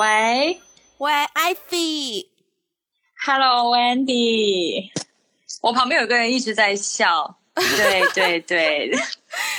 [0.00, 0.58] 喂
[0.96, 2.26] 喂，Ivy。
[3.26, 4.88] ，Hello，Wendy。
[5.60, 7.36] 我旁边有个人一直在笑。
[7.54, 8.90] 对对对，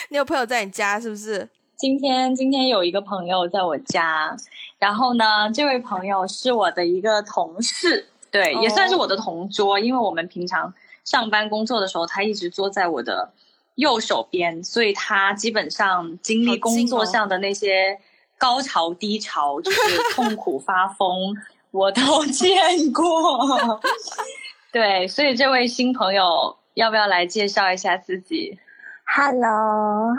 [0.10, 1.48] 你有朋友在你家是不是？
[1.76, 4.36] 今天今天有一个朋友在我家，
[4.80, 10.74] 然后呢，这位朋友是我的一个同事，对，哦也算是我的同桌，因为我们平常
[11.04, 13.32] 上班工作的时候，他一直坐在我的
[13.76, 18.00] 右手边，所以他基本上经历工作哦上的那些
[18.42, 21.36] 高潮低潮， 就是痛苦发疯，
[21.70, 22.52] 我都见
[22.92, 23.80] 过。
[24.74, 28.58] 对，所以这位新朋友要不要来介绍一下自己
[29.06, 30.16] Hello，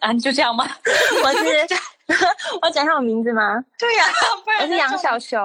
[0.00, 0.14] 啊？
[0.14, 0.64] 就这样吗？
[1.24, 1.44] 我是
[2.62, 3.62] 我讲一下我名字吗？
[3.78, 4.04] 对呀、
[4.44, 5.40] 不然我是杨小熊，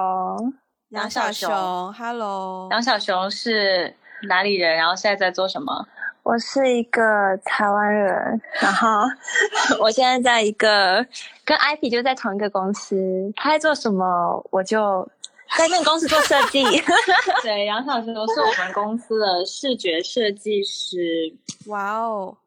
[0.89, 2.69] 杨小熊，Hello。
[2.71, 3.93] 杨小熊是
[4.29, 4.77] 哪里人？
[4.77, 5.85] 然后现在在做什么？
[6.27, 9.03] 我是一个台湾人，然后
[9.79, 11.07] 我现在在一个
[11.45, 15.09] 跟 IP 就在同一个公司，他在做什么，我就
[15.57, 16.65] 在那个公司做设计。
[17.43, 21.33] 对，杨小熊是我们公司的视觉设计师。
[21.67, 22.39] 哇哦，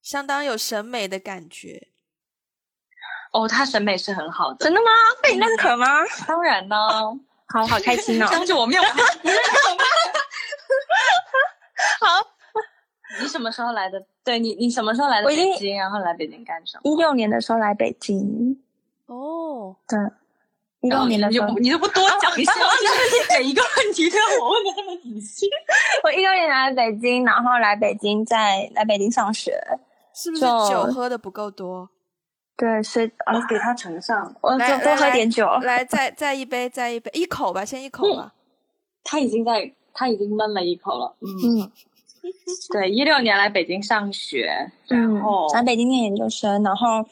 [0.00, 1.88] 相当有审美的感觉。
[3.32, 4.86] 哦，他审美是很好的，真的吗？
[5.20, 5.86] 被你认可吗？
[6.28, 6.76] 当然呢。
[7.50, 8.28] 好好开心哦！
[8.30, 8.86] 当着我面，我
[9.22, 9.84] 你认可吗？
[11.98, 12.26] 好，
[13.20, 14.04] 你什么时候来的？
[14.24, 15.76] 对你，你什么时候来的北京？
[15.78, 16.90] 然后来北京干什么？
[16.90, 18.60] 一六年的时候来北京，
[19.06, 19.98] 哦，对，
[20.80, 25.46] 一六年的时候，你都不多讲一下，就是每一个问题都要我问的这么仔细。
[26.04, 29.58] 我一六年来北京，然后来北京在来北京上学，
[30.14, 31.88] 是不是酒喝的不够多？
[32.56, 35.46] 对，所以啊我，给他盛上，我来多多喝点酒。
[35.62, 38.34] 来，再再一杯，再一杯，一口吧，先一口吧。
[39.04, 41.16] 他已经在，他已经闷了一口了。
[41.20, 41.72] 嗯，嗯
[42.72, 47.04] 对，一六年来北京上学，然嗯后，来北京念研究生，然后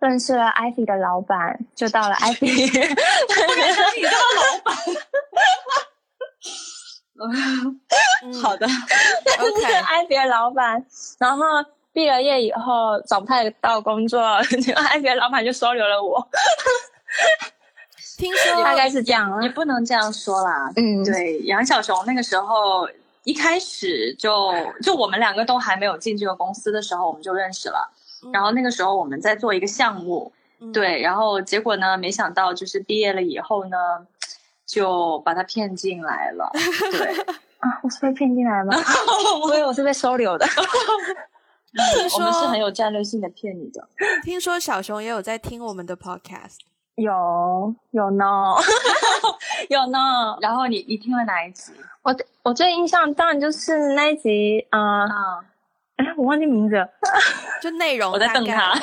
[0.00, 2.46] 认识了 Ivy 的老板，就到了 Ivy。
[2.56, 2.78] 你这
[4.02, 4.76] 个老板。
[8.22, 10.84] 嗯好的，认识 OK，Ivy 的老板，
[11.18, 11.44] 然后
[11.92, 14.20] 毕了业以后找不太到工作，
[14.62, 16.28] 结果 Ivy 的老板就收留了我，
[18.18, 19.48] 听说大概是这样啊也。
[19.48, 20.70] 不能这样说啦。
[20.76, 22.86] 嗯，对，杨小熊那个时候
[23.26, 27.92] 一开始就就我们两个都还没有进这个公司的时候，我们就认识了。
[28.32, 33.76] 然后那个时候我们在做一个项目，嗯对，然后结果呢，没想到就是毕业了以后呢，
[34.64, 36.48] 就把他骗进来了。
[36.92, 37.12] 对，
[37.58, 38.72] 啊，我是被骗进来吗？
[39.48, 40.46] 所以我是被收留的。
[41.76, 43.86] 听我们是很有战略性的骗你的。
[44.22, 46.60] 听说小熊也有在听我们的 Podcast。
[46.96, 48.24] 有有呢，
[49.70, 50.36] 有呢。
[50.40, 55.04] 然后你你听了哪一集我我最印象当然就是那一集，啊？
[55.96, 56.88] 哎，我忘记名字了。
[57.62, 58.74] 就内容我在瞪他。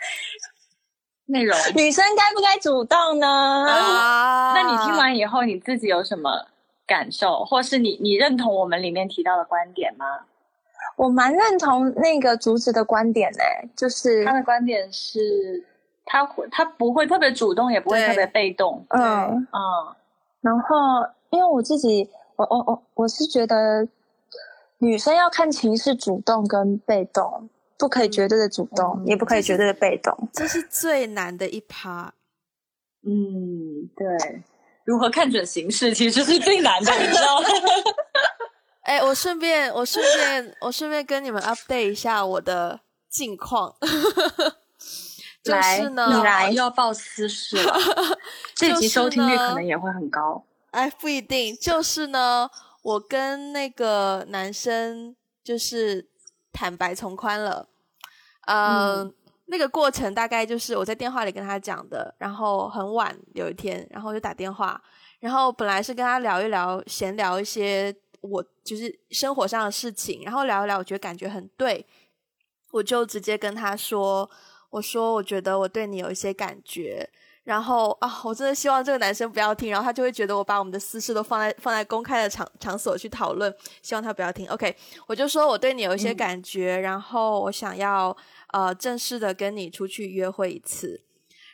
[1.26, 1.56] 内容。
[1.76, 3.26] 女生该不该主动呢？
[3.26, 4.52] 啊。
[4.54, 6.46] 那你听完以后，你自己有什么
[6.86, 10.06] 感受，或是你你认同我们里面提到的观点吗？
[10.96, 13.38] 我蛮认同那个竹子的观点呢、
[13.76, 15.64] 就是他的观点是，
[16.12, 18.84] 他会他不会特别主动，也不会特别被动。
[18.88, 19.00] 嗯，
[19.30, 19.94] 嗯，
[20.40, 23.86] 然后因为我自己，我我我我是觉得
[24.78, 27.48] 女生要看情是主动跟被动，
[27.78, 30.28] 不可以绝对的主动，嗯也不可以绝对的被动。
[30.32, 32.12] 这是最难的一趴。
[33.06, 34.42] 嗯，对，
[34.84, 37.46] 如何看准形势其实是最难的，你知道吗？
[38.82, 43.76] 哎，我顺便，我顺便，我顺便跟你们 update 一下我的近况。
[45.42, 47.74] 就来是呢，你来又要报私事了，
[48.54, 50.44] 这集收听率可能也会很高。
[50.70, 51.56] 哎，不一定。
[51.56, 52.48] 就是呢，
[52.82, 56.08] 我跟那个男生就是
[56.52, 57.68] 坦白从宽了。
[58.46, 59.14] 呃、嗯
[59.46, 64.80] 那个过程大概就是我在电话里跟他讲的，然后很晚有一天，然后就打电话，
[65.18, 71.84] 然后本来是跟他聊一聊，闲聊一些我就是生活上的事情，然后聊一聊，我觉得感觉很对，
[72.70, 74.30] 我就直接跟他说，
[74.70, 77.08] 我说我觉得我对你有一些感觉，
[77.44, 83.52] 然后啊，我真的希望这个男生不要听，然后他就会觉得我把我们的私事都放在放在公开的场场所去讨论，
[83.82, 84.48] 希望他不要听。
[84.48, 84.74] OK，
[85.06, 88.16] 我就说我对你有一些感觉，然后我想要
[88.52, 91.02] 呃正式的跟你出去约会一次。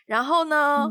[0.04, 0.86] 然后呢，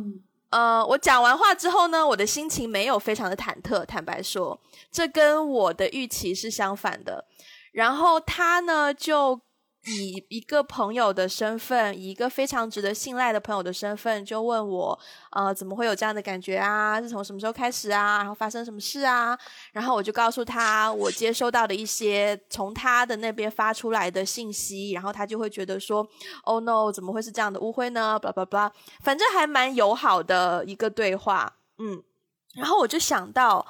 [0.50, 4.60] 呃，我讲完话之后呢，我的心情没有非常的忐忑，坦白说，
[4.92, 7.26] 这跟我的预期是相反的。
[7.72, 9.40] 然后他呢就
[9.88, 15.00] 以一个朋友的身份，以一个非常值得信赖的朋友的身份，就问我，
[15.32, 17.00] 呃，怎么会有这样的感觉啊？
[17.00, 18.18] 是从什么时候开始啊？
[18.18, 19.38] 然后发生什么事啊？
[19.72, 26.08] 然后我就告诉他我接收到的一些从他的那边发出来的信息，然后他就会觉得说
[26.44, 28.18] ，Oh no，怎么会是这样的误会呢？
[28.20, 28.72] 巴拉巴拉，
[29.02, 32.02] 反正还蛮友好的一个对话，嗯，
[32.56, 33.66] 然后我就想到。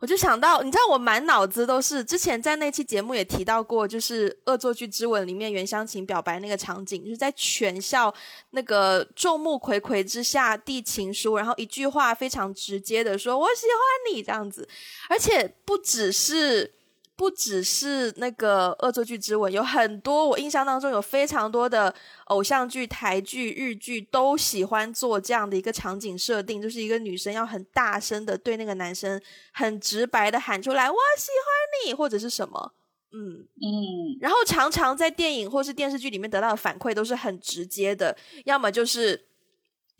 [0.00, 8.12] 我就想到，你知道我满脑子都是之前在那期节目也提到过，就是《恶作剧之吻》里面袁湘琴表白那个场景，就是在全校
[8.50, 14.66] 那个众目睽睽之下递情书，然后一句话非常直接的说“我喜欢你”这样子，
[15.08, 16.72] 而且不只是。
[17.20, 21.94] 不只是那个恶作剧之吻，有很多我印象当中有非常多的
[22.28, 29.20] 偶像剧、台剧、日剧都喜欢做这样的一个场景设定，就是一个女生要很大声的对那个男生
[29.52, 32.72] 很直白的喊出来“我喜欢你”或者是什么，
[33.12, 38.16] 嗯嗯，然后常常在电影或是电视剧里面得到的反馈都是很直接的，
[38.46, 39.26] 要么就是。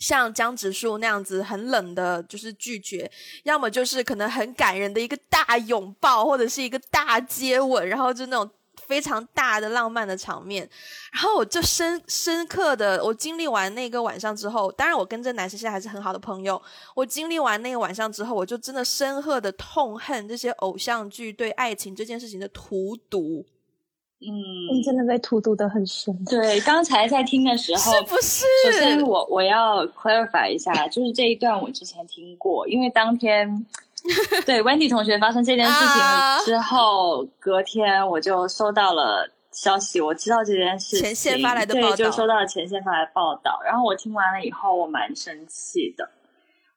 [0.01, 3.09] 像江直树那样子很冷的，就是拒绝；
[3.45, 8.51] 要么就是可能很感人的一个大拥抱，或者是一个大接吻，然后就那种
[8.87, 10.69] 非常大的浪漫的场面。
[11.13, 16.61] 然后我就深深刻的，我经历完那个晚上之后，当然我跟这男生现在还是很好的朋友。
[16.97, 23.47] 我经历完那个晚上之后，我就真的深刻的痛恨这些偶像剧对爱情这件事情的荼毒。
[24.23, 26.15] 嗯，真的被荼毒的很深。
[26.27, 28.45] 对，刚才在听的时候，是不是？
[28.65, 33.67] 首先，我我要 clarify 一下，就是这一段我之前听过，因为当天
[34.45, 43.59] 对 Wendy 同学发生这件事情之后，隔天我就收到了消息，我知道这件事情，前线发来的报道，就收到了前线发来的报道。
[43.65, 46.11] 然后我听完了以后，我蛮生气的，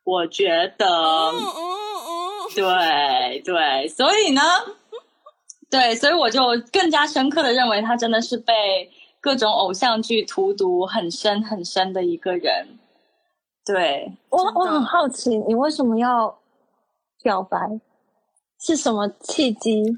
[0.05, 1.61] 我觉得，嗯嗯
[2.07, 4.41] 嗯，对对，所以呢。
[5.73, 6.39] 对，所以我就
[6.71, 8.53] 更加深刻的认为他真的是被
[9.19, 12.77] 各种偶像剧荼毒很深很深的一个人。
[13.65, 16.37] 对，我我很好奇，你为什么要
[17.23, 17.57] 表白？
[18.59, 19.97] 是什么契机？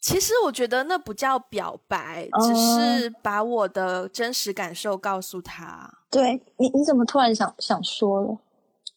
[0.00, 5.90] 其实我觉得那不叫表白，只是把我的真实感受告诉他。
[6.12, 8.38] 对你，你怎么突然想想说了？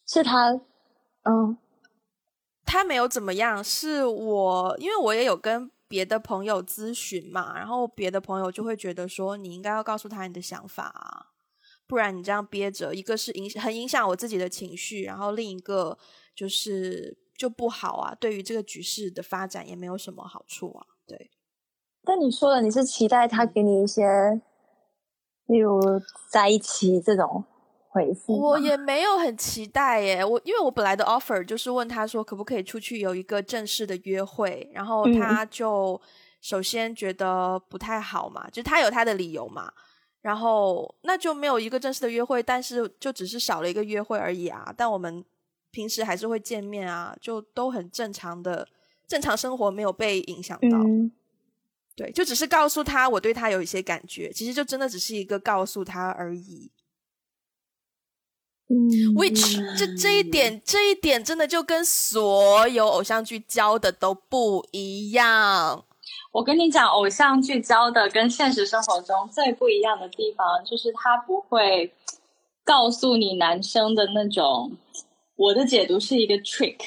[0.06, 0.52] 是他，
[1.24, 1.58] 嗯。
[2.64, 11.26] 他没有怎么样，是我，因为我也有跟别的朋友咨询嘛，然后别的朋友就会觉得说，你应该要告诉他你的想法啊，
[11.86, 15.98] 不然你这样憋着，一个是影很影响我自己的情绪，然后另一个
[16.34, 20.86] 就是就不好啊，对于这个局势的发展也没有什么好处啊。
[21.06, 21.30] 对，
[22.04, 24.40] 但你说的你是期待他给你一些，
[25.46, 25.80] 例如
[26.30, 27.44] 在一起这种。
[27.92, 36.00] 回复我也没有很期待耶，我因为我本来的 offer 就是问他说可不可以出去有一个正式的约会，然后他就
[36.40, 39.70] 首先觉得不太好嘛，就他有他的理由嘛，
[40.22, 45.22] 然后那就没有一个正式的约会，但是就只是少了一个约会而已啊，但我们
[45.70, 48.66] 平时还是会见面啊，就都很正常的
[49.06, 50.78] 正常生活没有被影响到，
[51.94, 56.70] 对，就只是告诉他我对他有一些感觉，其实就真的只是一个告诉他而已。
[59.14, 65.84] Which 这这一点这一点真的就跟所有偶像剧教的都不一样。
[66.32, 71.92] 我跟你讲，偶像剧教的跟现实生活中最不一样的地方，就是他不会
[72.64, 74.72] 告诉你男生的那种。
[75.36, 76.78] 我的解读是一个 trick，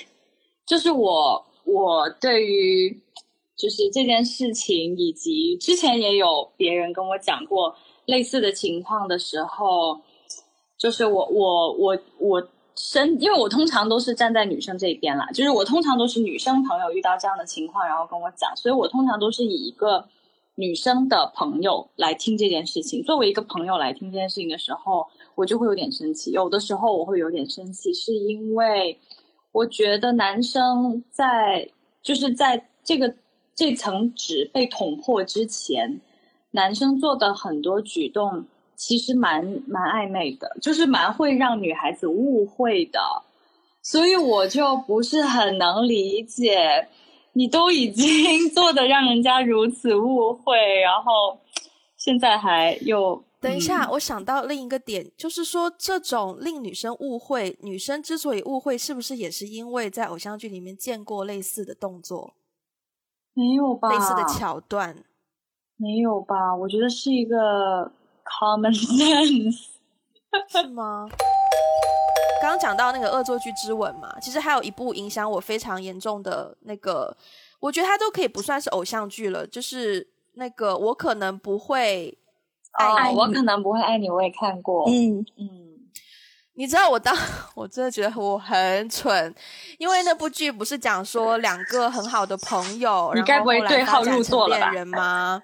[0.65, 2.99] 就是我我对于
[3.55, 10.01] 就是这件事情，以及之前也有别人跟我讲过类似的情况的时候。
[10.85, 20.07] 就是我我我我身，因为我通常都是站在女生这边啦，就是我通常都是女生朋友遇到这样的情况，然后跟我讲，所以我通常都是以一个
[20.53, 23.01] 女生的朋友来听这件事情。
[23.01, 26.29] 作为一个朋友来听这件事情的时候，我就会有点生气。
[26.29, 28.99] 有的时候我会有点生气，是因为
[29.53, 31.67] 我觉得男生在
[32.03, 33.15] 就是在这个
[33.55, 35.99] 这层纸被捅破之前，
[36.51, 38.45] 男生做的很多举动。
[38.75, 42.99] 其实蛮蛮暧昧的，就是蛮会让女孩子误会的，
[43.81, 46.87] 所以我就不是很能理解，
[47.33, 51.39] 你都已经 做的让人家如此误会，然后
[51.97, 62.33] 现在还又等一下，我想到另一个点，就是说这种令女生误会，女生之所以误会，是不是也是因为在偶像剧里面见过类似的动作？
[63.33, 63.89] 没有吧？
[63.89, 65.03] 类似的桥段
[65.77, 66.55] 没有吧？
[66.55, 67.91] 我觉得是一个。
[68.25, 69.67] Common sense
[70.49, 71.07] 是吗？
[72.41, 77.15] 刚刚讲到那个恶作剧之吻嘛，其实还有一部影响我非常严重的那个，
[77.59, 82.17] 我觉得它都可以不算是偶像剧了，就是那个我可能不会
[82.73, 83.11] 爱。
[83.13, 84.83] 我可能不会爱你，我也看过。
[84.89, 85.47] 嗯，嗯，
[86.55, 87.15] 你知道我当
[87.55, 89.33] 我真的觉得我很蠢，
[89.79, 95.41] 因为那部剧不是讲说两个很好的朋友，你然后该不会对后来发展号入座了吧成恋人吗？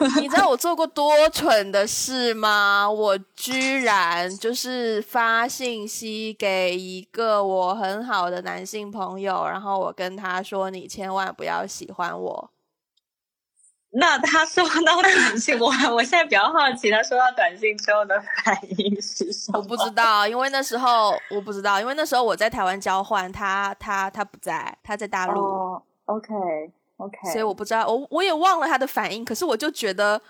[0.20, 2.90] 你知道我做过多蠢的事吗？
[2.90, 12.50] 我居然就是发信息给一个我很好的男性朋友，然后我跟他说：“你千万不要喜欢我。
[13.96, 19.60] 那他收到短信，我我现在比较好奇，他收到短信之后的反应是什”么？
[19.60, 25.40] 我不知道，因为那时候我不知道，因为那时候我在台湾交换，他他他不在，他在大陆。
[25.40, 26.34] 哦，OK
[27.04, 29.24] OK，所以我不知道，我我也忘了他的反应。
[29.24, 30.20] 可是我就觉得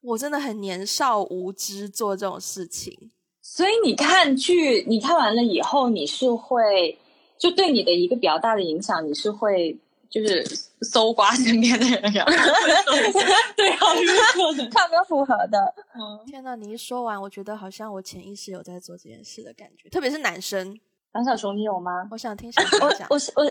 [0.00, 3.10] 我真的很年少无知做这种事情。
[3.42, 6.98] 所以你看剧，你看完了以后，你是会
[7.38, 9.76] 就对你的一个比较大的影响，你是会
[10.08, 10.44] 就是
[10.82, 12.32] 搜刮身边的人，然后
[13.56, 14.00] 对号入
[14.34, 14.68] 座的。
[14.70, 15.74] 看有没有符合的。
[16.26, 20.78] 天呐，你一说完，我觉得好像我潜意识有在做这件事的感觉，特别是男生。
[21.12, 22.08] 梁小熊，你有吗？
[22.12, 23.18] 我想听小熊讲我。
[23.18, 23.44] 是我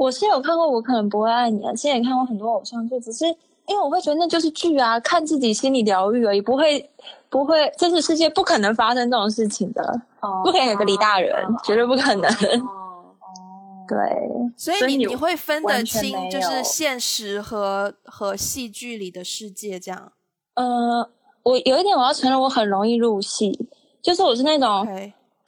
[0.00, 1.70] 我是有看过，我可能不会爱你啊。
[1.72, 3.26] 之前也看过很多偶像剧，只是
[3.66, 6.90] 因为我会觉得那就是剧啊，看自己心理疗愈而已，不会
[7.28, 9.82] 不会，真实世界不可能发生这种事情的，
[10.20, 12.24] 哦不可能有个李大人，绝对不可能。
[12.62, 13.98] 哦哦， 对，
[14.56, 20.12] 所以所以你你你会分得清，就是现实和和戏剧里的世界这样。
[20.54, 21.10] 呃，
[21.42, 23.68] 我有一点我要承认，我很容易入戏，
[24.00, 24.88] 就是我是那种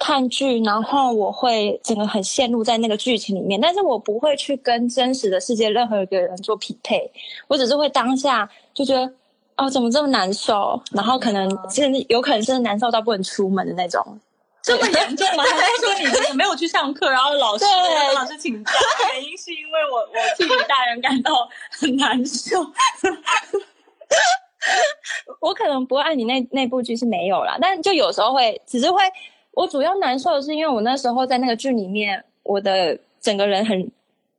[0.02, 7.08] 看剧，然后我会整个很陷入在那个剧情里面，但是我不会去跟真实的世界任何一个人做匹配，
[7.46, 9.08] 我只是会当下就觉得
[9.56, 14.18] 哦，怎么这么难受，然后可能甚至有可能是难受到不能出门的那种。
[14.60, 15.44] 这么严重吗？
[15.44, 18.72] 还是说你这个没有去上课，然后老师对老师请假，
[19.12, 22.58] 原因是因为我我替你大人感到很难受。
[25.40, 29.02] 我可能不会爱你那那部剧是没有啦，但就有时候会，只是会，
[29.52, 33.90] 我主要难受的是因为我那时候在那个剧里面，我的整个人很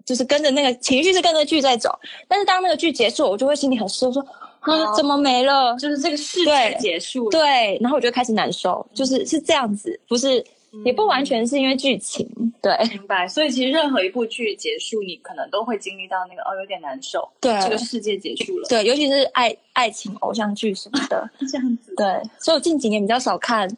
[0.05, 4.21] 就是跟着那个情绪是跟着剧在走，但是当那个剧结束，我就会心里很失落，说
[4.59, 5.75] 啊哦怎么没了？
[5.77, 10.43] 就是这个世对界结束了，对，然后我就开始难受，就是是这样子，不是
[10.83, 12.27] 也不完全是因为剧情，
[12.61, 13.27] 对明白。
[13.27, 21.93] 所以其实任何一部剧结束，你可能都会经历到那个哦，有点难受，对这个世界结束了，对，尤其是爱爱情偶像剧什么的， 这样子。
[21.95, 22.07] 对，
[22.39, 23.69] 所以我近几年比较少看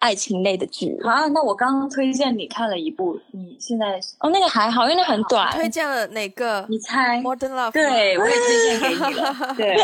[0.00, 0.98] 爱情类的剧。
[1.04, 5.50] 啊，那我刚刚推荐你看了一部，你现在哦，那个还好，因为那很短。
[5.52, 7.70] 推荐了哪个你猜？？Modern Love。
[7.72, 9.34] 对，我也推荐给你了。
[9.56, 9.76] 对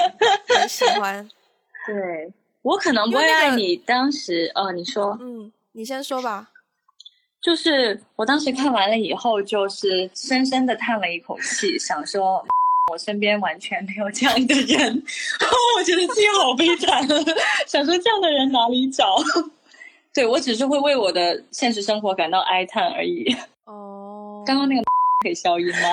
[0.59, 1.27] 很喜欢。
[1.87, 2.33] 对，
[2.63, 3.77] 我可能不会爱你。
[3.77, 6.49] 当时，哦，你说，嗯，你先说吧。
[7.43, 12.45] 就是我当时看完了以后，就是深深的叹了一口气，想说，
[12.91, 15.03] 我身边完全没有这样的人，
[15.79, 17.07] 我觉得自己好悲惨，
[17.69, 19.15] 想说这样的人哪里找？
[20.17, 23.37] 对我只是会为我的现实生活感到哀叹而已。
[23.67, 24.83] 哦， 刚刚那个
[25.23, 25.91] 可以消音吗？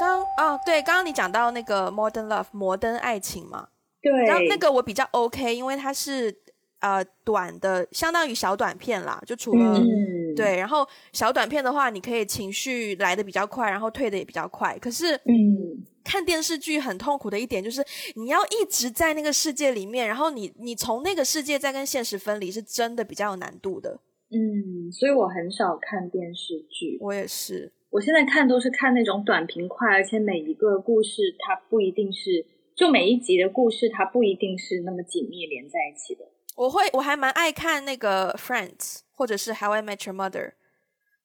[0.00, 3.68] 刚哦，对，刚刚你讲到那个 Modern Love 摩登爱情嘛，
[4.02, 6.34] 对然后那个我比较 OK，因为它是
[6.80, 14.76] 呃短的，相当于小短片啦，就除了、嗯，对，然后小短片的话，你可以情绪来的比较快，然后退的也比较快。
[14.80, 17.84] 可是嗯，看电视剧很痛苦的一点就是，
[18.14, 23.98] 你要一直在那个世界里面，然后你你从那个世界再跟现实分离，是真的比较有难度的。
[24.30, 26.98] 嗯，所以我很少看电视剧。
[27.00, 32.44] 我也是，我现在看都是看那种短平快，而且每一个故事它不一定是，
[32.74, 36.24] 就每一集的故事它不一定是那么紧密连在一起的。
[36.56, 40.52] 我会我还蛮爱看那个 Friends 或者是 How I Met Your Mother，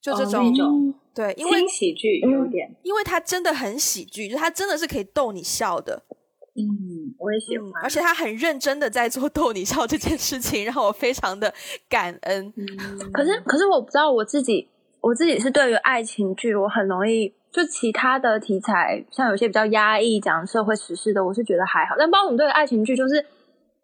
[0.01, 6.03] 就这哦种、对，因为喜剧有点，因为它真的很喜剧，就是它真的是可以逗你笑的，
[6.55, 7.73] 嗯，我也喜欢嗯，。
[7.83, 11.53] 而且他很认真的在做逗你笑这件事情，让我非常的
[11.89, 12.53] 感恩。
[12.55, 12.65] 嗯
[13.11, 14.69] 可是，可是我不知道我自己，
[15.01, 21.95] 我自己是对于爱情剧，我很容易就其他的题材，像有些比较压抑讲社会时事的，我是觉得还好。
[21.97, 23.25] 但包括我们对于爱情剧，就是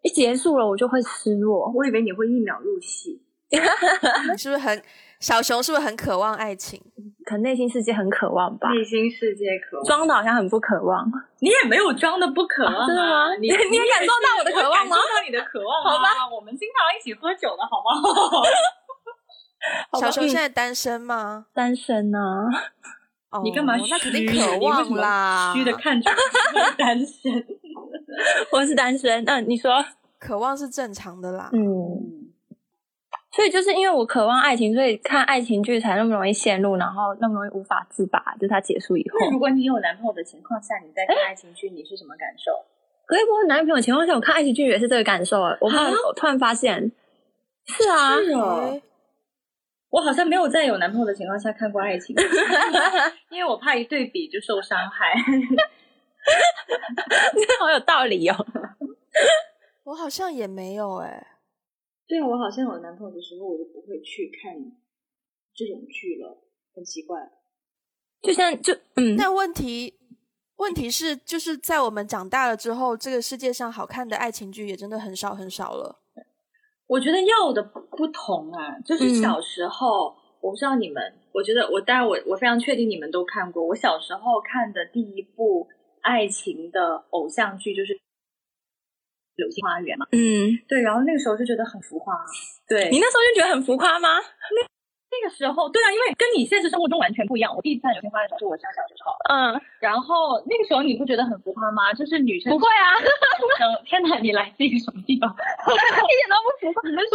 [0.02, 1.70] 一结束了，我就会失落。
[1.74, 3.20] 我以为你会一秒入戏，
[3.52, 4.82] 你是不是很
[5.26, 5.60] 小熊？
[5.60, 6.80] 是不是很渴望爱情？
[7.24, 9.84] 可能内心世界很渴望吧，内心世界渴望。
[9.84, 11.04] 装的好像很不渴望。
[11.40, 15.90] 你也没有装的不渴望、啊真的吗你你也感受到我的渴望吗我感受到你的渴望、啊。
[15.90, 17.90] 好吧，我们经常一起喝酒的好吗？
[19.90, 21.46] 好小熊现在单身吗？
[21.52, 22.18] 单身呢、
[23.30, 27.44] 哦，你干嘛那肯定渴望啦，虚的看着我单身。
[28.52, 29.24] 我是单身。
[29.26, 29.72] 嗯、你说，
[30.20, 31.50] 渴望是正常的啦。
[31.52, 32.25] 嗯，嗯，
[33.36, 38.18] 所以就是因为我渴望爱情，所以看爱情剧才那么容易陷入，然后那么容易无法自拔。
[38.36, 42.50] 就是它结束以后，那如果你有男朋友的情况下，你在看爱情剧，你是什么感受？
[43.04, 45.42] 可是我有男朋友的情况下，我看爱情剧也是这个感受。
[45.60, 46.90] 我怕我突然发现，
[47.66, 48.80] 是啊，是哦。
[49.90, 52.16] 我好像没有在有男朋友的情况下看过爱情，
[53.30, 55.12] 因为我怕一对比就受伤害。
[57.34, 58.46] 你好有道理哦。
[59.84, 61.35] 我好像也没有哎。
[62.08, 64.54] 对啊，我好像有男朋友的时候，我就不会去看
[65.54, 66.42] 这种剧了，
[66.74, 67.30] 很奇怪。
[68.22, 69.94] 就像就嗯，那问题
[70.56, 76.00] 问题是，就是在我们长大了之后，这个世界上好看的爱情剧也真的很少很少了。
[76.86, 83.66] 我觉得要的不同啊，就是小时候，我不知道你们，我觉得我当然我我非常确定你们都看过。
[83.66, 85.68] 我小时候看的第一部
[86.00, 87.92] 爱情的偶像剧就是
[89.36, 92.14] 《流星花园》嘛，嗯，对，然后那个时候就觉得很浮夸，
[92.68, 94.18] 对你那时候就觉得很浮夸吗？
[94.20, 94.75] 那。
[95.16, 97.54] 那个时候，对啊，因为跟你现实生活中完全不一样。
[97.54, 99.12] 我第一次看《流星花园》的时候，是我上小学时候。
[99.30, 101.92] 嗯，然后那个时候你不觉得很浮夸吗？
[101.94, 103.06] 就是女生不会啊，女
[103.56, 105.30] 生，天哪，你来自一个什么地方？
[105.32, 106.82] 一点都不浮夸。
[106.82, 106.94] 不是，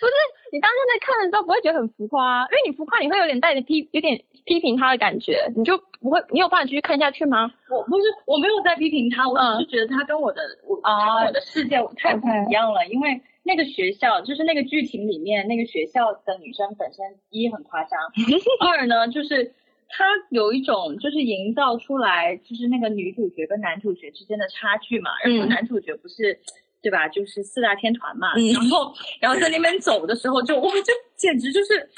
[0.00, 0.14] 不是，
[0.52, 7.50] 你当时在看的时候不会觉得很浮夸，因为你浮夸你会有点带着批，有点批评他的感觉，你就不会，你有办法继续看下去吗？
[7.70, 13.20] 我不是，我没有在批评他，我只是觉得他跟我的我啊我的世界太不一样了，因为。
[13.44, 18.00] 那个学校就是那个剧情里面那个学校的女生本身一很夸张，
[18.60, 19.52] 二呢就是
[19.88, 26.38] 她有一种就是营造出来就是那个女主角跟男主角之间的差距嘛，然后男主角不是
[26.82, 31.88] 对吧，就是四大天团嘛，然后然后在那边走的时候就哇就简直就是，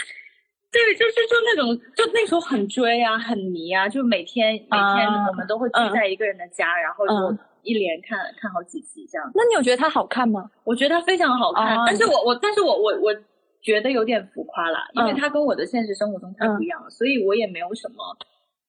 [0.73, 7.39] 对，就是就那种就那时候很追啊很迷啊，就每天每天我们都会聚在一个人的家，然后就。
[7.67, 10.49] 一连看看好几集这样，那你有觉得它好看吗？
[10.63, 13.13] 我觉得它非常好看，但是我我但是我我我
[13.61, 18.17] 觉得有点浮夸啦，因为它跟我的现实生活中太不一样了，所以我也没有什么，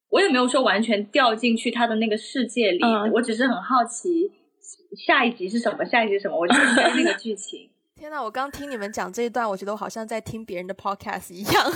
[0.10, 4.32] 我也没有说完全掉进去他的那个世界里，我只是很好奇
[5.06, 7.70] 下一集是什么，下一集是什么，我就追那个剧情。
[7.98, 11.72] 天呐，我刚听你们讲这一段，我觉得我好像在听别人的 podcast 一样，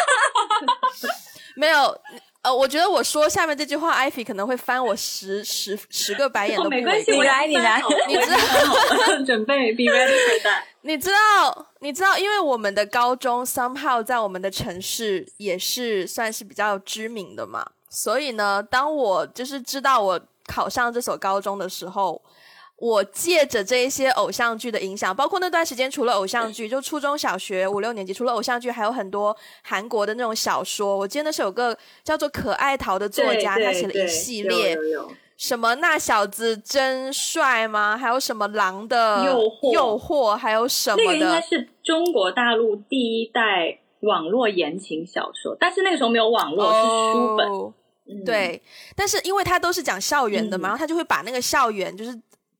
[1.56, 1.98] 没有。
[2.42, 10.12] 呃，我觉得我说下面这句话，艾菲可能会翻我十十十个白眼都没关系，你来，你来，你知道，准备，be ready
[10.82, 22.22] 你知道，你知道，因为我们的高中 somehow 在我们的城市也是算是比较知名的嘛，所以呢，当我就是知道我考上这所高中的时候。
[22.78, 30.96] 我借着这一些偶像剧的影响，包括那段时间，除了偶像剧， 就初中小学五六年级，除了偶像剧，还有很多韩国的那种小说。
[30.96, 34.78] 我记得那是有个叫做可爱桃的作家，他写了一系列，
[35.36, 37.98] 什么那小子真帅吗？
[37.98, 41.02] 还有什么狼的诱惑，诱惑，还有什么的？
[41.02, 46.80] 那个应该是中国大陆第一代网络言情小说，但是那个时候没有网络，是
[47.12, 48.24] 书本。
[48.24, 48.62] 对，
[48.94, 52.16] 但是因为他都是讲校园的嘛，然后他就会把那个校园就是。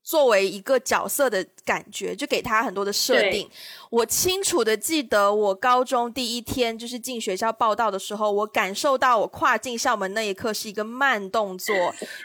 [0.09, 3.47] 作为一个角色的感觉，就给他很多的设定。
[3.91, 11.75] 我清楚的记得，我高中第一天就是进学校报道的时候，我感受到我跨进校门那一刻是一个慢动作，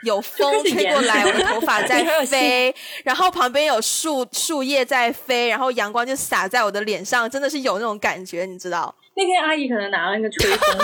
[0.04, 8.96] 有风吹过来，我的头发在 飞，然后旁边有树树叶在飞，然后阳光就洒在我的脸上，真的是有那种感觉，你知道？
[9.16, 10.60] 那天阿姨可能拿了那个吹风，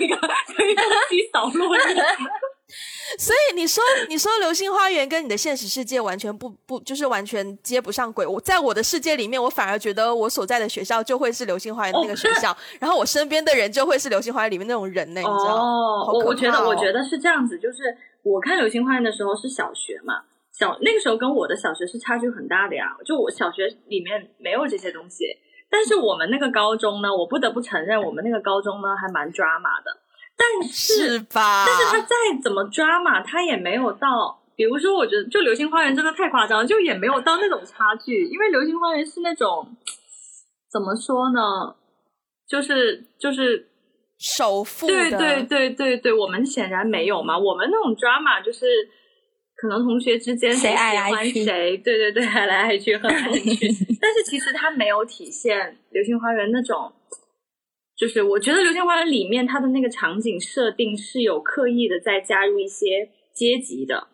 [0.00, 0.16] 那个
[0.54, 1.84] 吹风机扫落叶。
[3.18, 8.26] 所以你说，你说《流星花园》跟你的现实世界完全不不，就是完全接不上轨。
[8.26, 15.20] 我在我的世界里面，我反而觉得我所在的学校就会是《流星花园》那个学校，然后我身边的人就会是《流星花园》里面那种人呢。
[15.20, 15.56] 你知道？
[15.56, 17.58] 哦，我我觉得，我觉得是这样子。
[17.58, 17.84] 就是
[18.22, 22.94] 我看《流星花园》的时候是小学嘛，小那个时候跟我的小学是差距很大的呀。
[23.06, 25.24] 就我小学里面没有这些东西，
[25.70, 29.96] 但是我们那个高中呢，我不得不承认，我们那个高中呢还蛮抓马的。
[30.38, 31.64] 但是吧？
[31.66, 34.38] 但是他再怎么抓嘛，他也没有到。
[34.54, 38.24] 比如说，我觉得就《流星花园》真的太夸张，就也没有到那种差距。
[38.24, 39.76] 因为《流星花园》是那种
[40.70, 41.76] 怎么说呢？
[42.48, 43.68] 就是就是
[44.18, 44.86] 首富。
[44.86, 47.38] 对对对对对，我们显然没有嘛。
[47.38, 48.66] 我们那种抓马就是
[49.56, 53.68] 可能同学之间谁爱来谁，对对对， 爱来爱去，恨 来恨去。
[54.00, 55.56] 但是其实他没有体现
[55.90, 56.92] 《流星花园》那种。
[57.98, 64.06] 就是我觉得《流星花园》里面它的那个场景设定是有刻意的在加入一些阶级的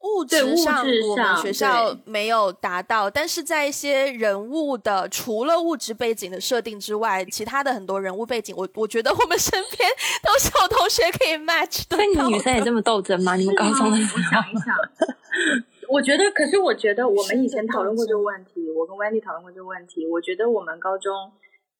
[0.00, 9.88] 物质上，我们学校没有达到，但是在一些人物的除了物质背景的设定之外，其他的很多人物背景，我我觉得我们身边
[10.24, 11.98] 都是有同学可以 match 的。
[11.98, 13.36] 那你们女生也这么斗争吗？
[13.36, 14.22] 你们高中的时候？
[14.30, 14.74] 想一想，
[15.88, 20.06] 我觉得，可是我觉得我们以前讨论过这个问题，我跟 Wendy 讨论过这个问题。
[20.06, 21.30] 我觉得我们高中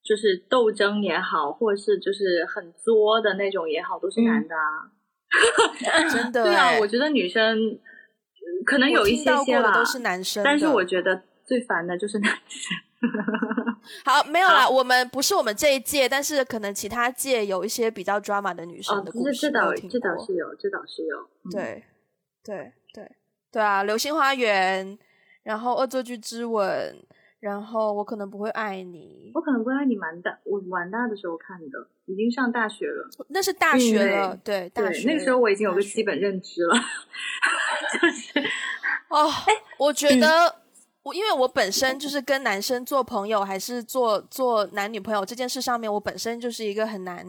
[0.03, 4.91] 就是斗争也好，或者是就是很作的那种也好，都是男的啊。
[6.11, 12.77] 真的对啊，欸我觉得女生呃可能有一些些啦，过的都是男生，但是我觉得最烦的就是男生。
[14.05, 21.17] 好没有啦，我们不是我们这一届，但是可能其他届有一些比较 drama 的女生哦，的故事，这这倒这倒是有，这倒是有。
[21.45, 21.85] 嗯，对，
[22.45, 23.13] 对，对，
[23.53, 24.99] 对啊，《流星花园》，
[25.45, 26.95] 然后《恶作剧之吻》，
[27.41, 33.09] 然后我可能不会爱你我，可能不爱你蛮大，我蛮大的时候看的，已经上大学了。
[33.29, 36.75] 那是大学了，对，大对，学那个时候我已经有个基本认知了，
[38.01, 38.41] 就是
[39.09, 39.29] 哦，
[39.79, 40.55] 我觉嗯得
[41.03, 47.27] 我因为我本身就是跟男生做朋友，还是做做男女朋友这件事上面，我本身就是一个很难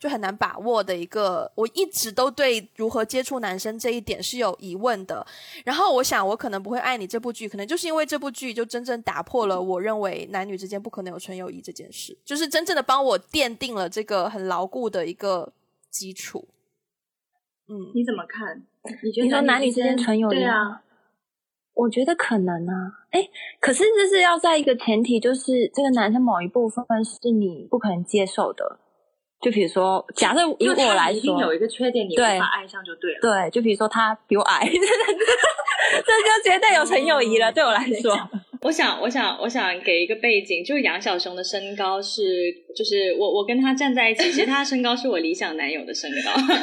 [0.00, 5.24] 就很难把握的一个，我一直都对如何接触男生这一点是有疑问的。
[5.62, 15.52] 然后我想，我可能不会爱你这部剧，可能就是因为这部剧就真正打破了我认为男女之间不可能有纯友谊这件事，就是真正的帮我奠定了这个很牢固的一个
[15.90, 16.48] 基础。
[17.68, 18.62] 嗯，你怎么看？
[19.04, 20.82] 你觉得你说男女之间纯友谊对啊，
[21.74, 23.28] 我觉得可能啊，哎，
[23.60, 28.80] 可是这是要在一个前提，就是这个男生某一部分是你不可能接受的。
[29.40, 33.18] 就比如说，假设以我来说，有一个缺点，你无对法爱上就对了。
[33.22, 37.50] 对，就比如说他比我矮， 这就绝对有纯友谊了。
[37.50, 38.14] 对我来说，
[38.62, 42.22] 我想，我想，我想给一个背景，就是杨小熊的身高是，
[42.76, 46.60] 就是我我跟他站在一起，其实他的身高是我理想男友的身高， 真的吗？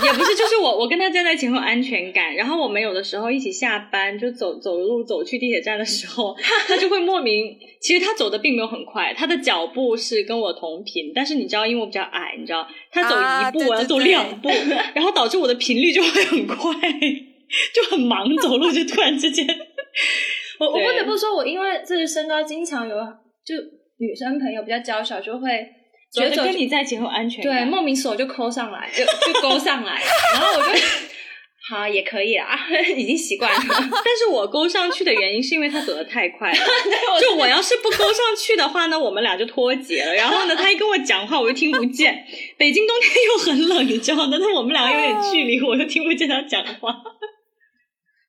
[0.06, 6.36] 也不是，就是我我跟他站在一起很有安全感，然后我们有的时候一起下班就走走路走去地铁站的时候，
[6.68, 14.48] 他就会莫名，其实他走的并没有很快，他的脚步是跟我同频，但是你知道，因为我比较矮，你知道，他走一步、我要走两步，
[14.94, 16.72] 然后导致我的频率就会很快，
[17.74, 19.44] 就很忙，走路就突然之间。
[20.60, 22.94] 我我不得不说，我因为这个身高，经常有
[23.44, 23.54] 就
[23.98, 25.66] 女生朋友比较娇小，就会
[26.12, 27.64] 觉得跟你在一起很有安全对。
[27.64, 30.00] 莫名手就抠上来，就就勾上来，
[30.34, 30.78] 然后我就
[31.68, 32.58] 好也可以啊，
[32.96, 33.58] 已经习惯了。
[33.68, 36.58] 但是我勾上去的原因是因为他走的太快了。
[37.20, 40.12] 就我要是不勾上去的话呢，我们俩就脱节了。
[40.12, 42.24] 然后呢，他一跟我讲话，我又听不见。
[42.58, 46.96] 北京冬天又很冷，你知道的，那我们俩有点距离，我又听不见他讲话。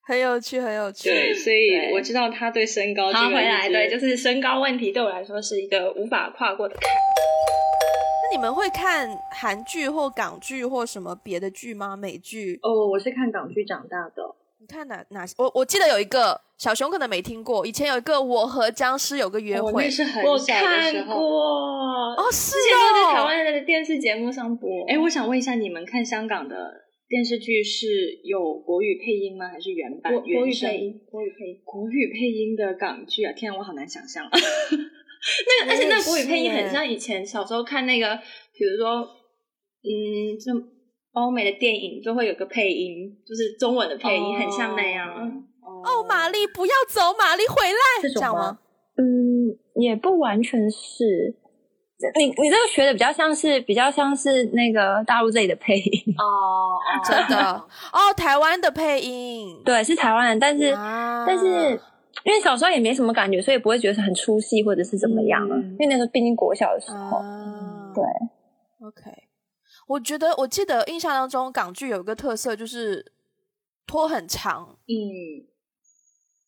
[0.03, 1.09] 很有趣，很有趣。
[1.09, 6.83] 对，所以我知道他对身高这好，个回来，对，就是身高问题对我来说是一个无法跨过的坎。
[6.83, 11.95] 那你们会看韩剧或港剧或什么别的剧吗？
[11.95, 12.59] 美剧？
[12.63, 14.35] 哦，我是看港剧长大的。
[14.59, 15.33] 你看哪哪些？
[15.37, 21.15] 我我记得有一个小熊可能没听过，以前有一个《我和僵尸有个约会我那》是很我小的时看候。
[21.15, 24.85] 哦，是之前都在台哦，湾的电视节目上播。
[24.87, 29.49] 哎，我想问一下，你们看香港的电视剧是有国语配音吗？
[29.49, 30.13] 还是原版？
[30.13, 31.61] 国国语配音，国语配音。
[31.65, 33.33] 国语配音的港剧啊！
[33.33, 34.23] 天啊，我好难想象。
[34.31, 38.17] 那个，而且那个国语配音很像以前小时候看那个，
[38.53, 39.01] 比如说，
[39.83, 40.53] 嗯，就
[41.11, 45.11] 欧美的电影就会有个配音，就是中文的配音，很像那样。
[45.83, 48.59] 哦，玛丽不要走，玛丽回来，这种吗这样吗？
[48.95, 51.35] 嗯，也不完全是。
[52.15, 57.37] 你你这个学的比较像是比较像是那个大陆这里的配音，哦， 真的
[57.91, 61.79] 哦，台湾的配音，对，是台湾人，但是、啊但是
[62.23, 65.55] 因为小时候也没什么感觉，所以不会觉得很出戏或者是怎么样了。
[65.55, 68.03] 嗯因为那时候毕竟国小的时候，啊，对
[68.87, 69.11] ，，OK。
[69.87, 73.11] 我觉得我记得印象当中港剧有一个特色就是
[73.87, 75.47] 拖很长，嗯，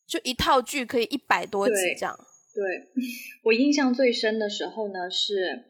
[0.06, 2.16] 就一套剧可以一百多集这样。
[2.54, 2.62] 对
[3.42, 5.64] 我印象最深的时候呢，是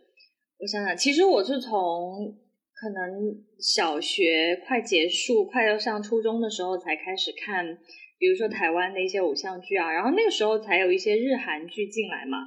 [0.58, 2.36] 我想想，其实我是从
[2.74, 7.78] 可能小学快结束、快要上初中的时候才开始看，
[8.18, 12.38] 比如说台湾的一些偶像剧啊，然后那个时候才有一些日韩剧进来嘛。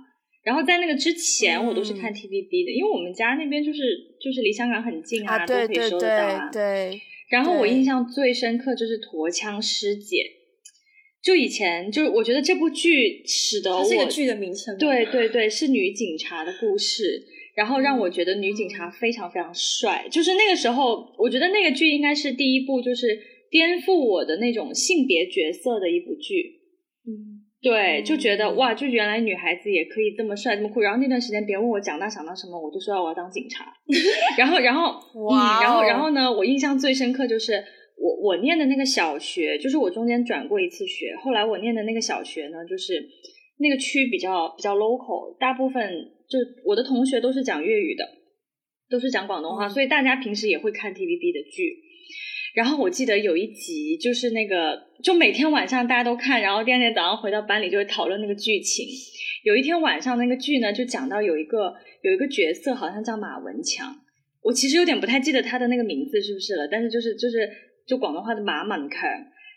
[0.44, 3.80] 然后在那个之前，我都是看嗯 TVB 的，因为我们家那边就是
[4.22, 6.50] 就是离香港很近啊，都对对可以收得到啊。
[6.50, 10.18] 对对，然后我印象最深刻就是《驼枪师姐》，
[11.28, 14.78] 就以前就是我觉得这部剧使得我这个剧的名称。
[14.78, 17.22] 对对对，是女警察的故事，
[17.54, 20.08] 然后让我觉得女警嗯察非常非常帅。
[20.10, 23.20] 就是那个时候，我觉得那个剧应该是第一部，就是
[23.52, 26.62] 颠覆我的那种性别角色的一部剧。
[27.06, 30.80] 嗯，对，就觉得嗯哇，就原来女孩子也可以这么帅这么酷。
[30.80, 33.66] 然后那段时间，别人问我长大想当什么，我就说我要当警察。
[34.40, 37.62] 然后，然后，哇嗯，然后，哦然后呢，我印象最深刻就是
[37.98, 43.04] 我我念的那个小学，就是我中间转过一次学，后来我念的那个小学呢，就是
[43.58, 45.92] 那个区比较比较 local，大部分
[46.30, 48.08] 就我的同学都是讲粤语的，
[48.90, 51.84] 都是讲广东话，嗯所以大家平时也会看 TVB 的剧。
[52.54, 58.84] 然后我记得有一集就是那个，就每天晚上大家都看，然后第二天早上回到班里就会讨论那个剧情。
[59.44, 63.96] 有一天晚上那个剧呢，就讲到有一个有一个角色好像叫马文强，
[64.42, 67.48] 我其实有点不太记得他的那个名字是不是了，但是就是就是
[67.88, 69.00] 就广东话的马满坑。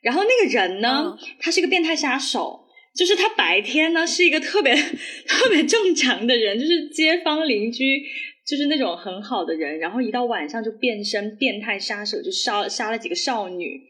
[0.03, 2.61] 然后那个人呢，他是一个变态杀手，
[2.95, 4.75] 就是他白天呢是一个特别
[5.27, 8.03] 特别正常的人，就是街坊邻居。
[8.47, 13.81] 就是那种很好的人，然后一到晚上就变身变态杀手，就杀杀了几个少女，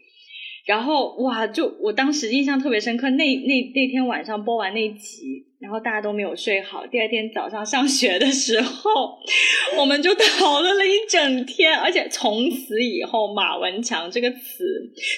[0.66, 5.46] 然后哇，就我当时印象特别深刻，那那那天晚上播完那集。
[5.60, 9.18] 然后大家都没有睡好，第二天早上上学的时候，
[9.76, 14.64] 我们就讨论了一整天，而且从此以后“马文强”这个词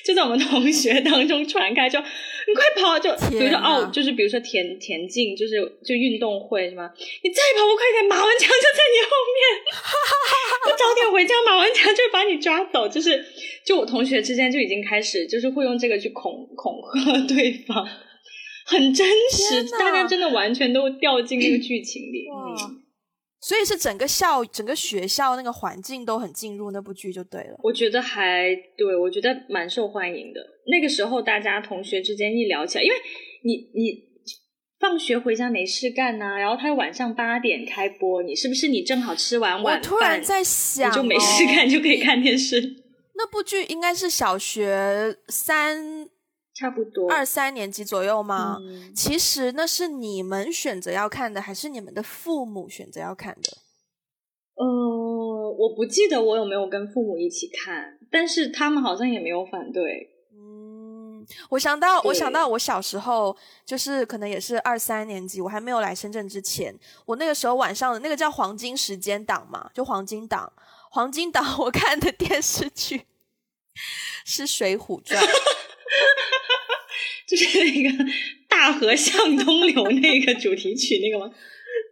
[0.05, 2.99] 就在我们同学当中传开，就你快跑！
[2.99, 6.91] 就比如说哦，就是比如说田田径，就是就运动会是吗？
[7.23, 9.63] 你再跑不快点，马文强就在你后面，
[10.67, 12.89] 不早点回家，马文强就把你抓走。
[12.89, 13.25] 就是
[13.65, 17.89] 就我同学之间就已经开始，就是会用这个去恐恐吓对方。
[18.67, 22.27] 很真实，大家真的完全都掉进那个剧情里。
[23.45, 27.57] 所以是整个校、整个学校那个环境都很进入那部剧就对了。
[27.65, 30.41] 我觉得还对，我觉得蛮受欢迎的。
[30.69, 32.97] 那个时候大家同学之间一聊起来，因为
[33.43, 33.99] 你你
[34.79, 42.61] 放学回家没事干呐，然后他晚上八点开播，你是不是你正好吃完晚饭，突然在想，就没事干就可以看电视。
[43.17, 46.02] 那部剧应该是小学三。
[46.63, 48.57] 差不多二三年级左右吗？
[48.95, 53.57] 其实那是你们选择要看的，还是你们的父母选择要看的？
[54.55, 54.65] 呃，
[55.59, 60.09] 我不记得我有没有跟父母一起看，但是他们好像也没有反对。
[60.33, 66.73] 嗯，我想到，我想到我小时候，就是可能也是二三年级，我还没有来深圳之前，
[67.07, 70.53] 我那个时候晚上的那个叫黄金时间档嘛，就黄金档，
[70.93, 73.07] 黄金档我看的电视剧
[74.25, 75.21] 是《水浒传》。
[77.37, 78.05] 就是那个
[78.49, 81.33] 大河向东流 那个主题曲那个吗？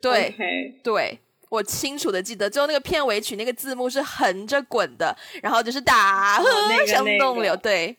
[0.03, 0.35] 对，
[0.83, 6.47] 对我清楚的记得，最后那个片尾曲那个字幕是横着滚的，然后就是大河
[6.87, 7.57] 向东流。
[7.57, 7.97] 对，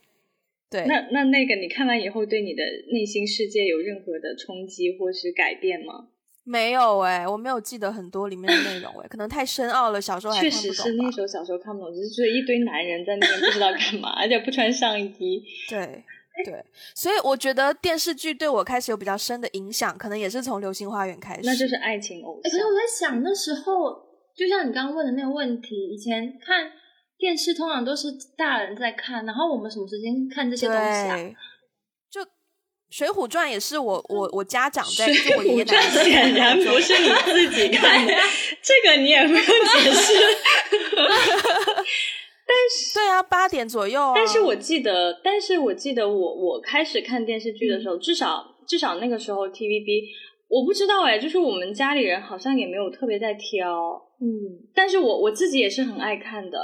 [0.70, 0.86] 对。
[0.86, 6.08] 那那那个你看完以后，对你的内心世界有任何的冲击或是改变吗？
[6.44, 15.44] 没有哎，我没有记得很多里面的内容哎，可能太深奥了，小时候还确实是那时候小时候看不懂，就是觉得一堆男人在那边不知道干嘛，而且不穿上衣。
[15.70, 16.04] 对。
[16.46, 16.66] 对，
[16.96, 21.42] 所以我觉得电视剧对我开始有比较深的影响，可能也是从《流星花园》开始。
[21.44, 22.52] 那就是爱情偶像。
[22.52, 23.92] 可是我在想，那时候
[24.36, 26.72] 就像你刚刚问的那个问题，以前看
[27.18, 31.18] 电视通常都是大人在看，然后我们什么时间看这些东西啊？
[32.10, 32.22] 就
[32.90, 35.06] 《水浒传》也是我我我家长在，
[35.38, 38.14] 我爷爷奶奶显然不是你自己看的，
[38.64, 40.14] 这个你也不用解释。
[42.52, 44.12] 但是对啊，八点左右啊。
[44.14, 50.04] 但是我记得，但是我记得我我开始看电视剧的时候，至少至少那个时候 TVB，
[50.50, 54.68] 我不知道哎，就是我们家里人好像也没有特别在挑，嗯。
[54.76, 56.60] 但是我我自己也是很爱看的。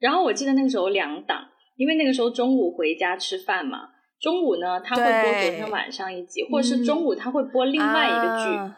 [0.00, 1.44] 然后我记得那个时候两档，
[1.76, 3.88] 因为那个时候中午回家吃饭嘛，
[4.20, 8.74] 中午呢他会播昨天晚上一集，或者是中午他会播另外一个剧，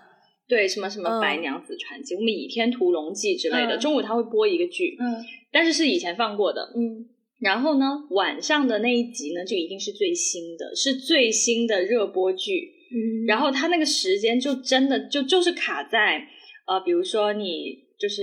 [0.49, 5.25] 对，什么什么《白娘子传奇》、《我们倚天屠龙记》之类的，中午他会播一个剧，嗯。
[5.53, 7.09] 但是是以前放过的，嗯，
[7.41, 16.29] 然后呢，晚上的那一集呢，就一定是最新的，是最新的热播剧，嗯，然后他那个时间就真的就就是卡在，
[16.67, 18.23] 呃，比如说你就是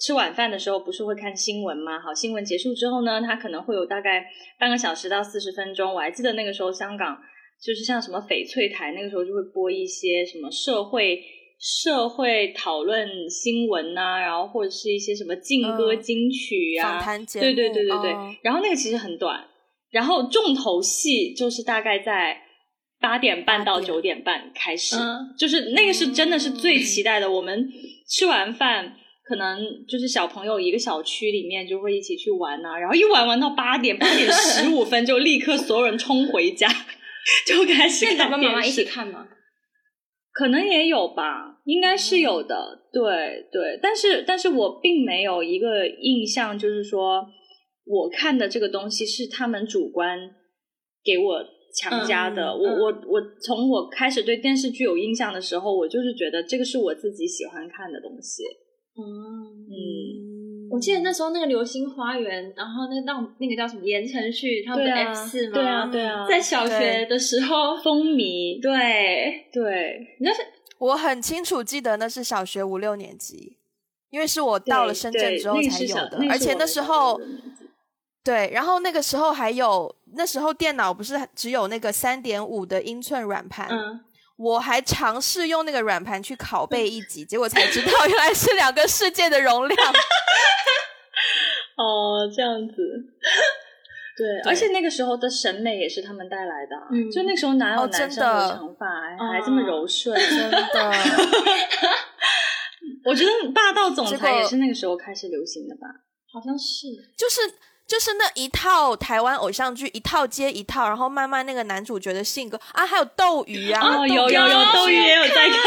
[0.00, 2.00] 吃晚饭的时候，不是会看新闻吗？
[2.00, 4.26] 好，新闻结束之后呢，它可能会有大概
[4.58, 7.16] 半个小时到四十分钟，我还记得那个时候香港
[7.62, 11.22] 就是像什么翡翠台，那个时候就会播一些什么社会。
[11.64, 17.00] 社会讨论新闻呐，然后或者是一些什么劲歌金曲呀，
[17.40, 18.12] 对对对对对。
[18.42, 19.42] 然后那个其实很短，
[19.90, 22.38] 然后重头戏就是大概在
[23.00, 24.94] 八点半到九点半开始，
[25.38, 27.30] 就是那个是真的是最期待的。
[27.30, 27.66] 我们
[28.10, 36.68] 吃完饭，可能就是小朋友一个小区里面就会一起去玩呐，然后一玩玩到八点八点十五分就立刻所有人冲回家，
[37.46, 39.28] 就开始看爸爸妈妈一起看吗？
[40.30, 42.56] 可能也有吧，应该是有的，
[42.92, 47.24] 对对，但是但是我并没有一个印象，就是说
[47.84, 50.18] 我看的这个东西是他们主观
[51.04, 52.54] 给我强加的。
[52.54, 58.42] 我我我从我开始对电视剧有印象的时候，我就是觉得这个是我自己喜欢看的东西。
[58.96, 60.34] 嗯。
[60.70, 65.54] 我记得那时候那个《流星花园》，然后那那那个叫什么言承旭，他们的 F 四吗？
[65.54, 70.00] 对啊，对啊，在小学的时候风靡，对对。
[70.20, 70.42] 那是
[70.84, 73.56] 我很清楚记得那是小学五六年级，
[74.10, 77.18] 因为是我到了深圳之后才有的，而且那时候
[78.22, 84.00] 对，然后那个时候还有，那时候电脑不是只有那个三点五的英寸软盘，嗯，
[84.36, 89.78] 我还尝试用那个软盘去拷贝一集， 结果才知道原来是两个世界的容量。
[91.76, 92.74] 哦，这样子。
[94.16, 96.76] 对，而且那个时候的审美也是他们带来的
[97.12, 100.14] 就那时候哪有哦男生真的留长发还还这么柔顺？
[100.16, 100.92] 真的，
[103.04, 105.88] 我觉得霸道总裁也是那个时候开始流行的吧？
[106.32, 106.86] 好像是。
[107.16, 107.40] 就是
[107.86, 115.58] 就是那一套台湾偶像剧，一套接一套，然后慢慢那个男主角的性格啊，还有斗鱼啊，哦，有有有，斗鱼也有在看。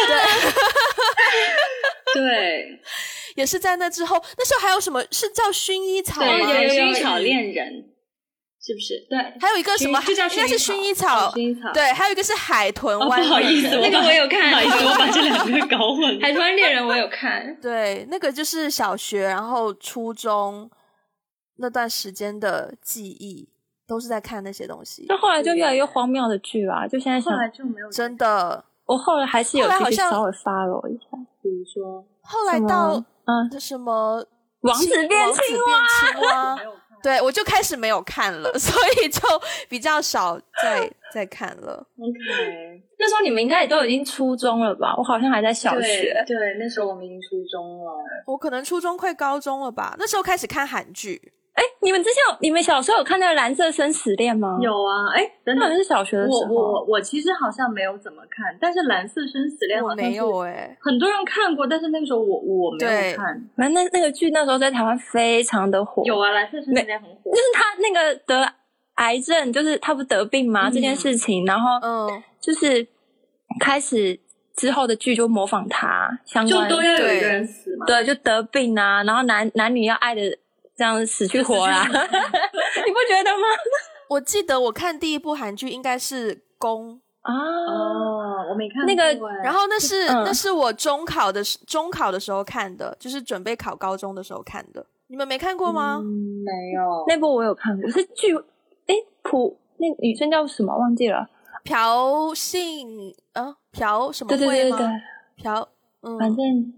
[2.13, 2.79] 对
[3.35, 6.49] 也是在那之后，那时候还有什么是叫薰衣草对，吗？
[6.53, 7.85] 薰衣草恋人，
[8.67, 8.99] 是不是？
[9.09, 11.71] 对，还有一个什么，就叫应该是薰衣哦草，薰衣草。
[11.71, 16.19] 对，还有一个是海豚哦，湾不好意思，那个我有看不好意思，我把这两个搞混了。
[16.21, 20.69] 海豚恋人我有看，对，那个就是小学，然后初中
[21.59, 23.47] 那段时间的记忆，
[23.87, 25.17] 都是在看那些东西就。
[25.17, 34.25] 后来就越来越荒谬的剧啊，就现在后，来就没有真的，我后来还是有后来好像稍微 follow 一下，比如说后来到嗯，什么
[34.59, 35.65] 王子变王子青变
[36.01, 36.77] 青蛙没，有看。
[37.03, 39.21] 对我就开始没有看了，所以就
[39.69, 41.85] 比较少再再看了。
[41.99, 44.95] OK，那时候你们应该也都已经初中了吧？
[44.97, 46.23] 我好像还在小学。
[46.27, 47.93] 对对，那时候我们已经初中了。
[48.25, 51.33] 我可能初中快高中了吧，那时候开始看韩剧。
[51.57, 56.53] 哎，你们之前有你们小时候有看那个《蓝色生死恋》吗？，有啊，哎，等等那好像，是小学的时候。
[56.53, 63.49] 我我我其实好像没有怎么看，但是《蓝色生死恋》我好像是没有哎、很多人看过，但是那个时候我我没有看。
[63.55, 66.03] 反正那那个剧那时候在台湾非常的火。
[66.05, 67.35] 有啊，《蓝色生死恋》很火就。
[67.35, 68.47] 是他那个得
[68.97, 70.69] 癌症，就是他不得病吗？
[70.69, 72.85] 嗯这件事情，然后嗯，就是
[73.59, 74.19] 开始
[74.55, 77.85] 之后的剧就模仿他相就关，都要有一对个人死嘛。
[77.87, 80.21] 对，就得病啊，然后男男女要爱的
[80.77, 83.47] 这样死去活来， 你不觉得吗？
[84.09, 89.03] 我记得我看第一部韩剧应该是《宫》，啊，哦，我没看那个
[89.43, 94.85] 然后那是、嗯那是我中考的时中考的时候看的，就是准备考高中的时候看的。
[95.07, 95.99] 你们没看过吗？
[96.01, 96.05] 嗯
[96.45, 98.35] 没有那部我有看过，是剧，
[98.85, 101.27] 哎，朴那女生叫什么忘记了？
[101.63, 104.29] 朴信啊，朴什么？
[104.29, 104.87] 对对对，
[105.43, 105.67] 朴，
[106.01, 106.73] 嗯，反正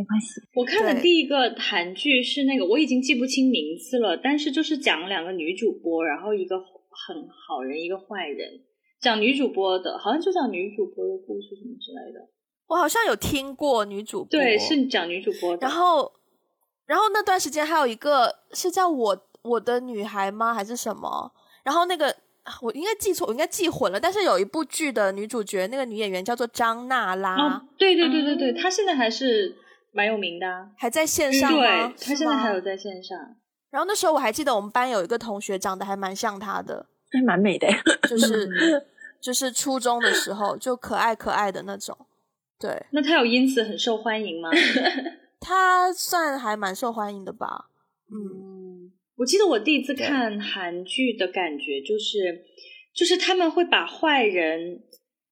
[0.00, 0.40] 没关系。
[0.54, 8.48] 我看的第一个韩剧是那个，我已经记不清名字了，但是就是讲两个女主播，然后一个很好人，一个坏人，
[8.98, 12.26] 讲女主播的，好像就讲女主播的故事什么之类的。
[12.66, 15.66] 我好像有听过女主播，对，是讲女主播的。
[15.66, 16.12] 然后，
[16.86, 20.54] 然后那段时间还有一个是叫我我的女孩吗？
[20.54, 21.32] 还是什么？
[21.62, 22.08] 然后那个
[22.44, 23.98] 啊我应该记错，我应该记混了。
[23.98, 29.56] 但是有一部剧的女主角，那个女演员叫做张娜拉，哦，对对对对对，她现在还是
[29.92, 30.70] 蛮有名的、啊。
[30.76, 31.58] 还在线上吗？
[31.58, 33.18] 对，他现在还有在线上。
[33.70, 37.68] 然后那时候我还记得我们班有一个同学长得还蛮像他的，还蛮美的，
[38.08, 38.82] 就是嗯
[39.22, 41.96] 就是初中的时候就可爱可爱的那种。
[42.58, 44.50] 对，那他有因此很受欢迎吗？
[45.40, 47.70] 他算还蛮受欢迎的吧。
[48.10, 48.16] 嗯，
[48.86, 52.44] 嗯，我记得我第一次看韩剧的感觉就是，
[52.94, 54.82] 就是他们会把坏人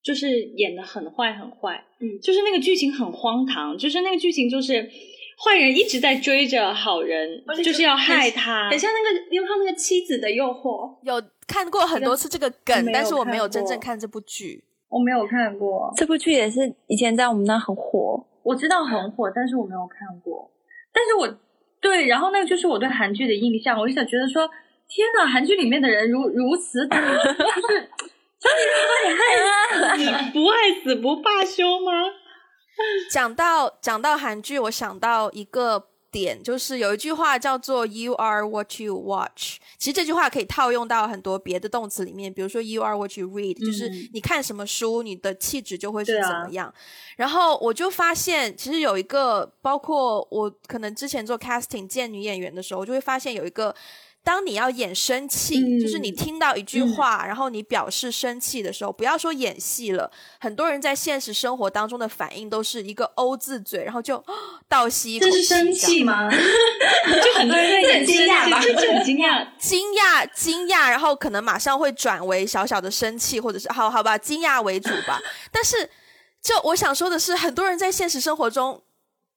[0.08, 4.90] 就是演的很坏很坏，嗯就是那个剧情很荒唐，就是那个剧情就是
[5.36, 14.64] 坏人一直在追着好人就是要害他，很像那个，因为他那个妻子的诱惑，有看过很多次这个梗，但是我没有真正看这部剧。
[14.88, 18.24] 我没有看过，这部剧也是以前在我们那很火。
[18.42, 20.50] 我知道很火，但是我没有看过，
[20.90, 21.38] 但是我
[21.82, 24.48] 对，然后那个就是我对韩剧的印象，我就想觉得说，
[24.88, 27.88] 天呐，韩剧里面的人如如此的，就是。
[29.96, 31.92] 你不爱死不罢休吗？
[33.10, 39.56] 讲到讲到韩剧，我想到一个点，就是有一句话叫做 “You are what you watch”。
[39.78, 46.72] 其实这句话可以套用到很多别的动词里面，比如说 “You are what you read”，、就是嗯你看什么书，你的气质就会是怎么样。
[47.16, 53.74] 然后我就发现，其实有一个，包括我可能之前做 casting 见女演员的时候，我就会发现有一个。
[54.24, 64.22] 当你要演生气，嗯就是你听到一句话，然后你表示生气的时候，不要说演戏了，很多人在现实生活当中的反应都是一个“欧”字嘴，然后就
[64.68, 66.28] 倒吸一口气这是，生气吗？
[66.30, 69.46] 就很多人在演惊讶吧就很惊讶。
[69.58, 75.18] 惊讶、惊讶，然后可能马上会转为小小的生气，或者是好好吧，惊讶为主吧。
[75.50, 75.88] 但是，
[76.42, 78.82] 就我想说的是，很多人在现实生活中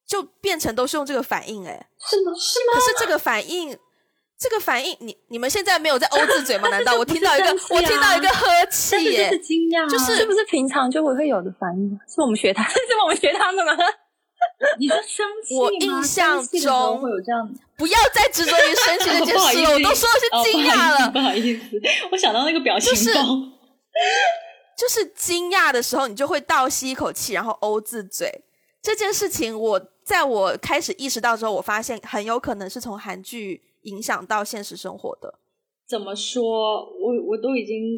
[0.06, 2.32] 就变成都是用这个反应，哎，是吗？
[2.38, 3.77] 是吗可是这个反应。
[4.42, 6.67] 这个反应，你你们现在没有在欧字嘴吗？
[6.73, 9.35] 难道我听到一个，啊我听到一个呵气耶这？
[9.35, 11.92] 是惊讶啊，就是是不是平常就会会有的反应？
[12.10, 13.71] 是我们学他， 是我们学他的吗？
[14.79, 17.48] 你是生气我印象生气的时候中会有这样。
[17.77, 21.06] 不要再执着于生气这件 不好意事了，思我都说的是惊讶了。
[21.06, 23.21] 哦不好意思，不好意思我想到那个表情就是包。
[24.75, 28.44] 就是惊讶的时候，你就会倒吸一口气，然后欧字嘴。
[28.81, 35.39] 这件事情，我在我开始意识到之后，我发现很有可能是从韩剧影响到现实生活的。
[35.87, 36.85] 怎么说？
[36.85, 37.97] 我我都已经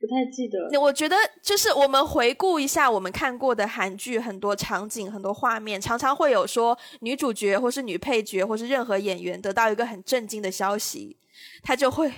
[0.00, 0.80] 不太记得。
[0.80, 11.16] 我觉得就是我们回顾一下我们看过的韩剧，很多场景、很多画面，常常会有说女主角或是女配角或是任何演员得到一个很震惊的消息，
[11.62, 12.12] 他就会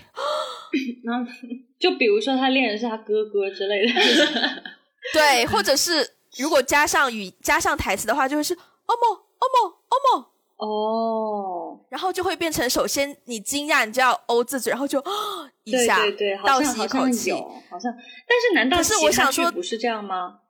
[1.04, 1.30] 然后
[1.78, 3.92] 就比如说他恋人是他哥哥之类的，
[5.12, 6.08] 对，或者是
[6.38, 8.56] 如果加上语加上台词的话，就会是
[8.86, 10.26] 哦莫哦莫哦
[10.58, 17.32] 莫，哦，然后就会变成首先你惊讶，你就要哦自己，然后就哦一下对对，对倒吸一口气。
[17.32, 17.92] 好像。
[18.26, 20.40] 但是难道可是我想说不是这样吗？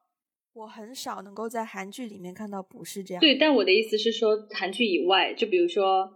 [0.55, 3.21] 我很少能够在韩剧里面看到不是这样。
[3.21, 6.13] 对，但我的意思是说，韩剧以外，就比如说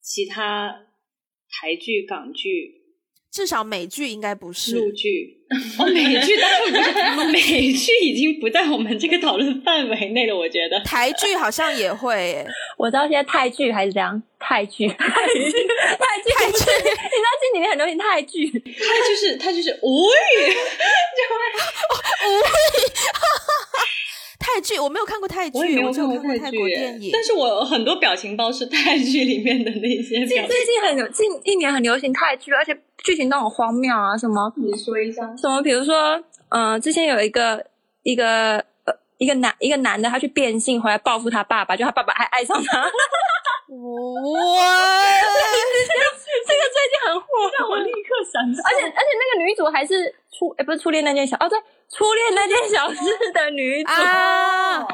[0.00, 0.74] 其他
[1.50, 2.83] 台剧、港剧、
[3.34, 4.76] 至少美剧应该不是。
[4.76, 5.40] 陆剧。
[5.78, 6.60] 哦，美剧当然
[7.16, 10.36] 不是，美剧已经不在我们这个讨论范围内了。
[10.36, 12.46] 我觉得台剧好像也会耶，
[12.78, 15.50] 我知道现在泰剧还是这样，泰剧，泰剧，
[16.32, 18.46] 泰剧，你知道近几年很流行泰剧，
[19.38, 20.52] 泰剧是无语
[21.14, 21.24] 就
[22.30, 22.86] 无语，
[24.38, 27.10] 泰剧我没有看过泰剧，我也没有只有看过泰国电影。
[27.12, 30.48] 但是我很多表情包是泰剧里面的那些最表情。
[30.48, 35.20] 最近很流近一年很流行泰剧，而且剧情都很荒谬啊，什么你说一下。
[35.36, 37.64] 什么，比如说，呃，之前有一个
[38.02, 42.88] 一个呃一个男一个男的，他去变性回来报复他爸爸，就他爸爸还爱上他，哇，这
[46.00, 47.26] 个最近很火，
[47.58, 48.62] 让我立刻想到。
[48.64, 51.58] 而且而且那个女主还是初，哎，不是初恋那件小，哦对，
[51.90, 53.92] 初恋那件小事的女主。
[53.92, 54.86] 啊！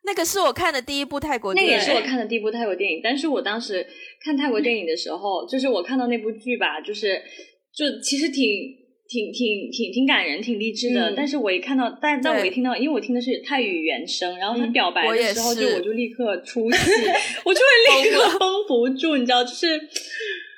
[0.00, 3.86] 哦那个是我看的第一部泰国电影，个也是我看的第一部泰国电影，但是我当时
[4.24, 7.22] 看泰国电影的时候，就是我看到那部剧吧，就是
[7.74, 8.44] 就其实挺
[9.08, 11.10] 挺挺挺挺感人、挺励志的。
[11.10, 16.78] 嗯但是我一看到，但但我一听到，因为我听的是泰语原声，然后他嗯表白的时候，就我就立刻 出戏，
[17.44, 19.80] 我就会立刻绷不住，你知道，就是。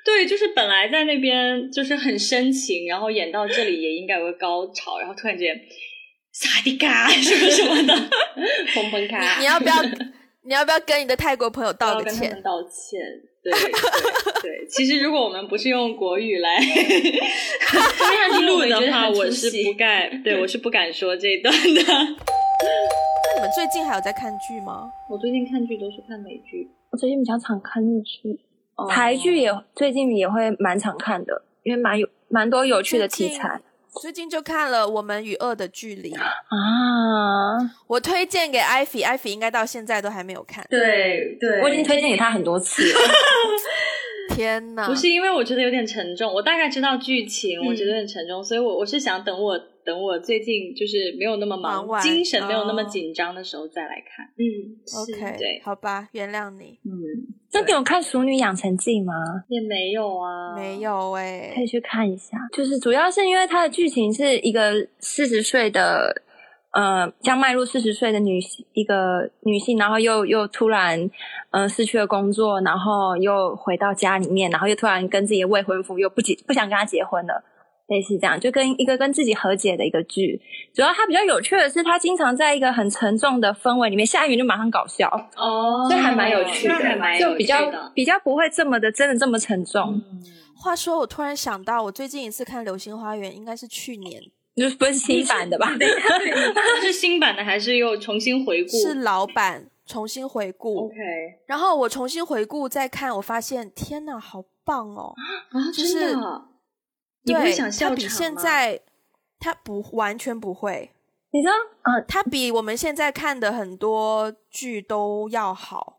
[0.04, 5.54] 对，就是本来在那边就是很深情，然后演到这里也应该有个高潮，然后突然间
[6.32, 7.94] 萨迪卡什么什么的，
[8.74, 9.74] 砰砰卡，你要不要？
[10.44, 12.40] 你要不要跟你的泰国朋友道个歉？
[12.42, 13.00] 道歉。
[13.44, 13.60] 对对
[14.40, 16.58] 对，其实如果我们不是用国语来
[18.46, 21.82] 录的话，我是不敢，对我是不敢说这一段的。
[21.82, 24.88] 那你们最近还有在看剧吗？
[25.10, 28.38] 我最近看剧都是看美剧，我最近比较常看日剧，
[28.76, 33.60] 哦台剧也最近也会蛮常看的，因为蛮有蛮多有趣的题材
[34.00, 36.32] 最近就看了《我们与恶的距离》，啊。
[37.86, 40.66] 我推荐给艾菲，艾菲应该到现在都还没有看。
[40.70, 42.98] 对对我已经推荐给他很多次了。
[44.34, 44.86] 天哪！
[44.88, 54.26] 不是因为我觉得有点沉重，我大概知道剧情，嗯我觉得有点沉重，所以我我是想等我等我最近就是没有那么忙，忙精神没有那么哦紧张的时候再来看。
[54.38, 54.42] 嗯
[55.00, 56.78] ，OK，对好吧，原谅你。
[56.84, 56.90] 嗯，
[57.52, 59.12] 那你有看《熟女养成记》吗？
[59.48, 62.38] 也没有啊，没有哎、可以去看一下。
[62.52, 66.22] 就是主要是因为它的剧情是一个四十岁的，
[66.70, 71.10] 呃，将迈入四十岁的女性，一个女性，然后又又突然，
[71.50, 77.44] 呃，失去了工作，然后又回到家里面，然后又突然跟自己的未婚夫又不结不想跟他结婚了。
[77.92, 80.40] 类似这样，就跟一个跟自己和解的一个剧。
[80.74, 87.70] 主要它比较有趣的是，它经常在一个很沉重的氛围里面，下一秒就马上搞笑，哦，所以还蛮有趣的，那还蛮有趣就比较。
[87.94, 90.02] 比较不会这么的真的这么沉重。
[90.10, 90.22] 嗯
[90.56, 94.22] 话说，我突然想到，我最近一次看《流星花园》应该是去年，
[94.54, 95.68] 就是不是新版的吧？
[96.80, 98.70] 是新版的还是又重新回顾？
[98.70, 100.86] 是老版重新回顾。
[100.86, 100.94] OK
[101.46, 105.12] 然后我重新回顾再看，我发现天哪，好棒哦！
[105.50, 106.44] 啊，就是真的，
[107.24, 108.80] 你会对，想笑场比现在
[109.38, 110.92] 他不完全不会，
[111.30, 111.52] 你知道，
[111.82, 115.98] 嗯、它比我们现在看的很多剧都要好。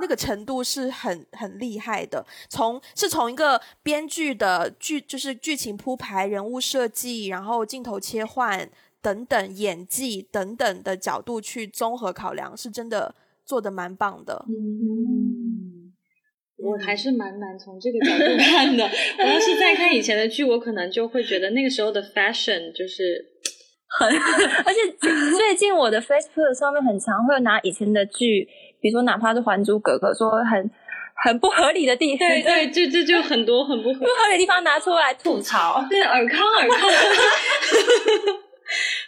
[0.00, 8.66] 那个程度是很很厉害的，从是从一个编剧的剧，就是剧情铺排、人物设计，然后镜头切换
[9.02, 14.42] 等等、演技等等的角度去综合考量，是真的做的蛮棒的。
[14.48, 15.67] 嗯，
[16.58, 18.84] 我还是蛮难从这个角度看的。
[19.18, 23.24] 我要是再看以前的剧，我可能就会觉得那个时候的 fashion 就是
[23.98, 24.80] 很而且
[25.36, 28.46] 最近我的 Facebook 上面很常会拿以前的剧，
[28.80, 30.70] 比如说哪怕是《还珠格格》，说很
[31.24, 35.84] 很不合理的地方，对对，就就就很多很不合不合理的地方拿出来吐槽。
[35.88, 36.90] 对尔康尔康，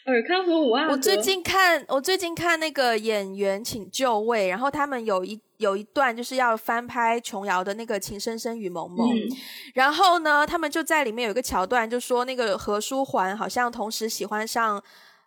[0.04, 0.92] 尔康和五阿哥。
[0.92, 9.36] 我最近看，我最近看那个演员请就位，然后他们有一有一段就是要翻拍琼瑶的那个《情深深雨蒙蒙》，嗯
[9.74, 14.82] 然后呢，他们就在里面有一个桥段，就说那个何书桓好像同时喜欢上。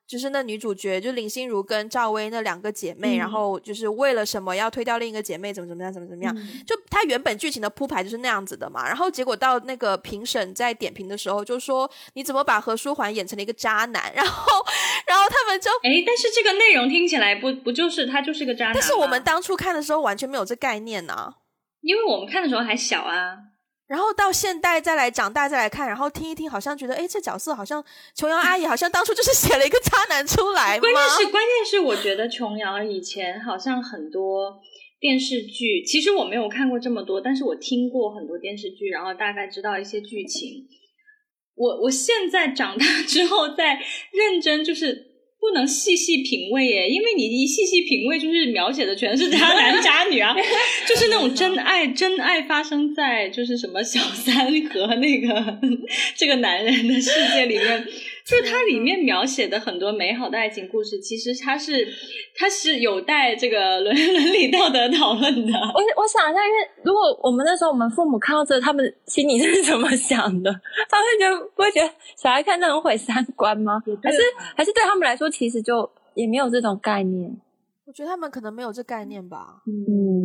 [0.05, 3.19] 就是那女主角，就林心如跟赵薇那两个姐妹，嗯。
[3.19, 6.63] 然后就是为了什么要推掉另一个姐妹，怎么怎么样，怎么怎么样，嗯。
[6.67, 14.65] 就她原本剧情的铺排就是那样子的嘛，然后结果到那个评审在点评的时候就说你怎么把何书桓演成了一个渣男， 然后
[15.07, 18.73] 然后他们就，哎，但是这个内容听起来不不就是他就是个渣男？
[18.73, 21.33] 但是我们当初看的时候完全没有这概念呐、
[21.81, 23.37] 因为我们看的时候还小啊，
[23.93, 27.85] 然后到现代再来长大再来看，然后听一听，好像觉得哎，这角色好像
[28.15, 30.81] 琼瑶阿姨好像当初就是 写了一个渣男出来吗？
[30.81, 34.59] 关键是关键是我觉得琼瑶以前好像很多
[34.99, 40.67] 电视剧，其实我没有看过这么多，但是我听过很多电视剧，然后大概知道一些剧情。
[41.53, 43.75] 我我现在长大之后再
[44.11, 45.12] 认真就是。
[45.43, 50.33] 不能细细品味耶，因为你一细细品味，就是描写的全是渣男渣女啊，
[50.87, 55.59] 就是那种真爱，真爱发生在就是什么小三和那个
[56.15, 57.85] 这个男人的世界里面，
[58.33, 61.87] 就是它里面描写的很多美好的爱情故事，其实它是
[62.35, 65.53] 它是有待这个伦伦理道德讨论的。
[65.53, 70.51] 我我想一下，因为如果我们那时候我们父母看到这，他们心里是怎么想的？
[70.89, 73.81] 他们会觉得不会觉得小孩看这很毁三观吗？
[74.01, 74.17] 还是
[74.55, 77.29] 还是对他们来说，其实就也没有这种概念。
[77.85, 79.61] 我觉得他们可能没有这概念吧。
[79.67, 80.22] 嗯，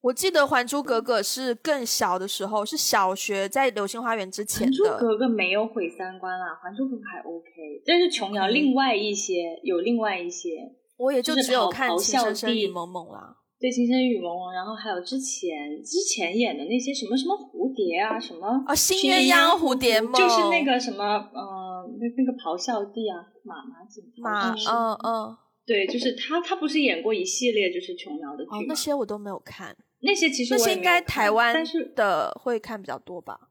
[0.00, 4.98] 我记得《还珠格格》是更小的时候，是小学在《流星花园》之前还珠的。
[4.98, 13.34] 格格没有毁三观啦，还珠格格还 OK，但是琼瑶另外一些有另外一些，我也就就是只有看《情深深雨帝蒙蒙》啦。
[13.60, 25.36] 对《情深雨蒙蒙》，然后还有之前之前演的那些什么什么蝴蝶啊，什么啊，新新鸳鸯蝴蝶梦就是那个什么呃，那那个咆哮帝啊，马马景马，涛嗯嗯，
[25.66, 33.48] 对，就是他，他不是演过一系列就是琼瑶的剧吗？，哦那些我都没有看，那些其实那些应该台湾的会看比较多吧？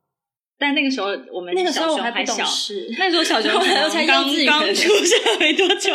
[0.58, 5.94] 但那个时候我们那个时候小我还不懂熊还小，事，那时候小熊 我可能才幼刚刚 出生没多久。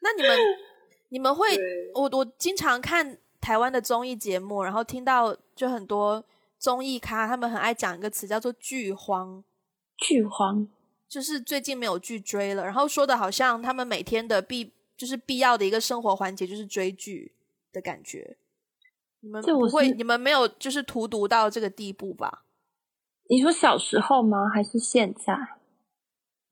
[0.00, 0.38] 那你们
[1.10, 1.56] 你们会，
[1.94, 6.24] 我我经常看台湾的综艺节目，然后听到就很多
[6.58, 9.44] 综艺咖他们很爱讲一个词叫做剧荒，
[9.98, 10.66] 剧荒，
[11.08, 17.32] 就是最近没有剧追了，然后说的好像他们每天的必就是必要的一个生活环节就是追剧
[17.72, 18.36] 的感觉。
[19.22, 22.44] 你们这我不会，你们没有就是荼毒到这个地步吧？
[23.30, 24.48] 你说小时候吗？
[24.52, 25.36] 还是现在？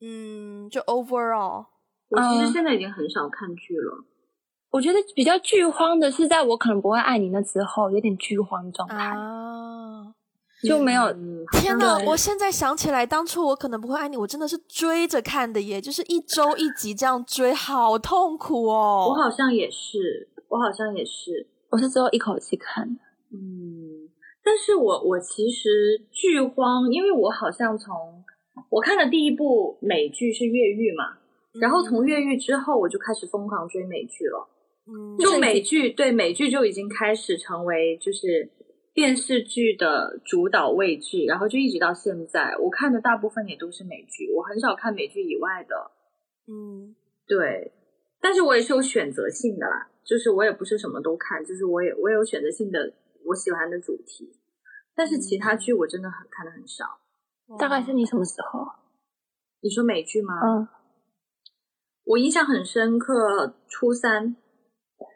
[0.01, 1.67] 嗯，就 overall，
[2.09, 4.05] 我其实嗯现在已经很少看剧了。
[4.71, 10.15] 我觉得比较剧荒的是，在我可能不会爱你那之后，有点剧荒状态，啊！
[10.63, 11.03] 就没有。
[11.07, 11.99] 嗯，天哪！
[12.07, 19.09] 我现在想起来，当初我可能不会爱你，我真的是追着看的耶，就是一周一集这样追，好痛苦哦。
[19.09, 21.49] 我好像也是，我好像也是。
[21.71, 23.01] 我是最后一口气看的。
[23.33, 24.11] 嗯，
[24.43, 27.95] 但是我我其实剧荒，因为我好像从
[28.69, 31.19] 我看的第一部美剧是《越狱》嘛，
[31.61, 34.49] 然后从《越狱》之后，我就开始疯狂追美剧了。
[34.87, 38.51] 嗯就美剧对美剧就已经开始成为就是
[38.93, 45.77] 电视剧的主导位置，然后就一直到现在，我看的大部分也都是美剧，我很少看美剧以外的。
[46.49, 46.97] 嗯，
[47.29, 47.71] 对，
[48.21, 52.93] 但是我也是有选择性的啦，就是我也不是什么都看，就是我也我也有选择性的
[53.25, 54.33] 我喜欢的主题，
[54.95, 56.85] 但是其他剧我真的很看的很少。
[57.59, 58.67] 大概是你什么时候？
[59.61, 60.35] 你说美剧吗？
[60.43, 60.69] 嗯，
[62.05, 64.37] 我印象很深刻，初三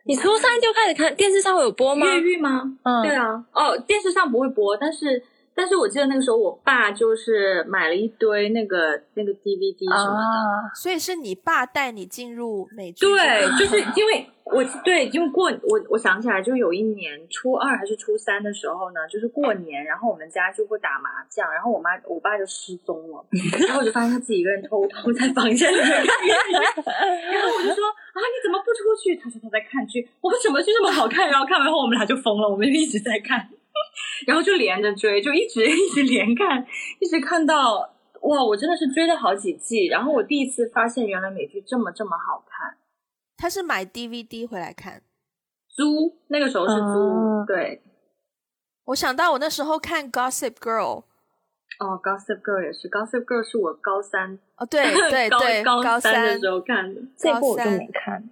[0.06, 2.06] 你初三就开始看电视上会有播吗？
[2.06, 2.78] 越狱吗？
[2.82, 5.22] 嗯，对啊，哦，电视上不会播，但是
[5.54, 10.38] 但是我记得那个时候我爸就是买了一堆那个那个 DVD 什么的。
[10.38, 23.24] 啊，所以是你爸带你进入美剧对，，就是 因为我对，因为过我我想起来，就有一年初二还是初三的时候呢，就是过年，然后我们家就会打麻将，然后我妈我爸就失踪了，
[23.66, 26.04] 然后我就发现他自己一个人偷偷在房间里面看
[27.32, 29.16] 然后我就说啊你怎么不出去？
[29.16, 31.28] 他说他在看剧，我说什么剧这么好看？
[31.30, 33.48] 然后看完后我们俩就疯了，我们就一直在看，
[34.26, 36.66] 然后就连着追，就一直 一直连看，
[37.00, 37.90] 一直看到。
[38.22, 42.78] 哇，我真的是追了好几季，然后我第一次发现原来美剧这么这么好看。
[43.36, 45.02] 他是买 DVD 回来看。
[45.68, 47.82] 租，那个时候是租，哦对。
[48.86, 51.02] 我想到我那时候看 Gossip Girl，
[51.80, 57.02] 哦，Gossip Girl 也是，Gossip Girl 是我高三，哦，对对 对，高三的时候看的。
[57.18, 58.22] 这部我就没看。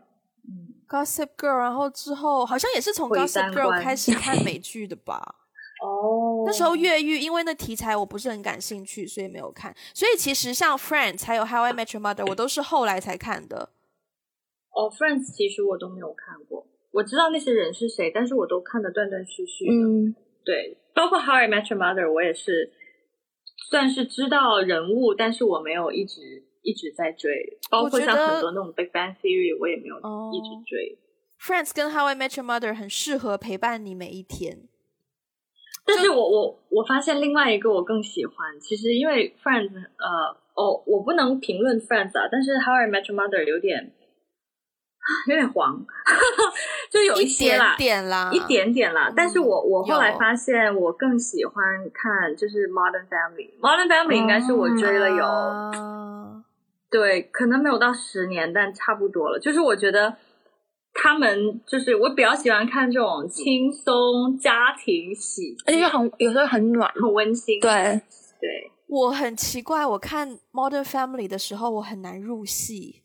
[0.49, 5.35] 嗯，Gossip Girl，然后之后好像也是从 Gossip Girl 开始看美剧的吧？
[5.83, 9.75] 哦，那时候越狱，因为那题材我不是很感兴趣，所以没有看。
[9.93, 13.71] 所以其实像 Friends 还有 How I Met Your Mother，我都是后来才看的。
[14.71, 19.73] 哦，Friends 其实我都没有看过，我知道那些人是谁，但是我都看的断断续续的。
[19.73, 20.15] 嗯，
[20.45, 22.73] 对，包括 How I Met Your Mother，我也是
[23.69, 27.59] 算是知道人物，但是我没有一直一直在追。
[27.69, 30.99] 包括像很多那种 Big Bang Theory，我也没有一直追。
[31.41, 34.69] Friends 跟 How I Met Your Mother 很适合陪伴你每一天。
[35.87, 43.93] 但是我我我发现另外一个我更喜欢，其实因为 Friends，呃，哦，我不能评论 Friends 啊，但是 How I Met Your Mother 有点。
[45.27, 45.85] 有点黄，
[46.89, 49.13] 就有一些啦，点啦，一点点啦。
[49.17, 51.55] 但是我我后来发现，我更喜欢
[51.93, 53.51] 看就是 Modern Family。
[53.61, 56.45] Modern Family 应该是我追了有，
[56.89, 59.41] 对，可能没有到十年，但差不多了。
[59.41, 60.17] 就是我觉得
[60.95, 67.59] 他们就是我比较喜欢看这种轻松家庭喜，而且又很有时候很暖，很温馨。
[67.61, 68.01] 对
[68.41, 73.03] 对，我很奇怪，我看 Modern Family 的时候，我很难入戏。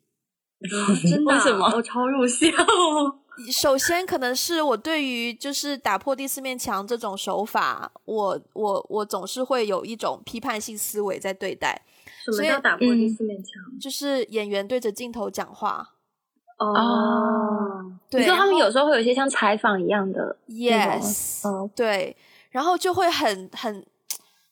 [1.10, 1.32] 真的？
[1.34, 1.72] 为什么？
[1.76, 2.52] 我超入戏。
[3.52, 11.84] 首先，可能是我对于就是打破第四面墙这种手法，我我我总是会有一种批判性思维在对待。
[12.26, 13.80] 什么叫打破第四面墙？
[13.80, 15.94] 就是演员对着镜头讲话。
[16.58, 18.22] 哦，对。
[18.22, 22.16] 你说他们有时候会有一些像采访一样的，yes，哦，对，
[22.50, 23.86] 然后就会很很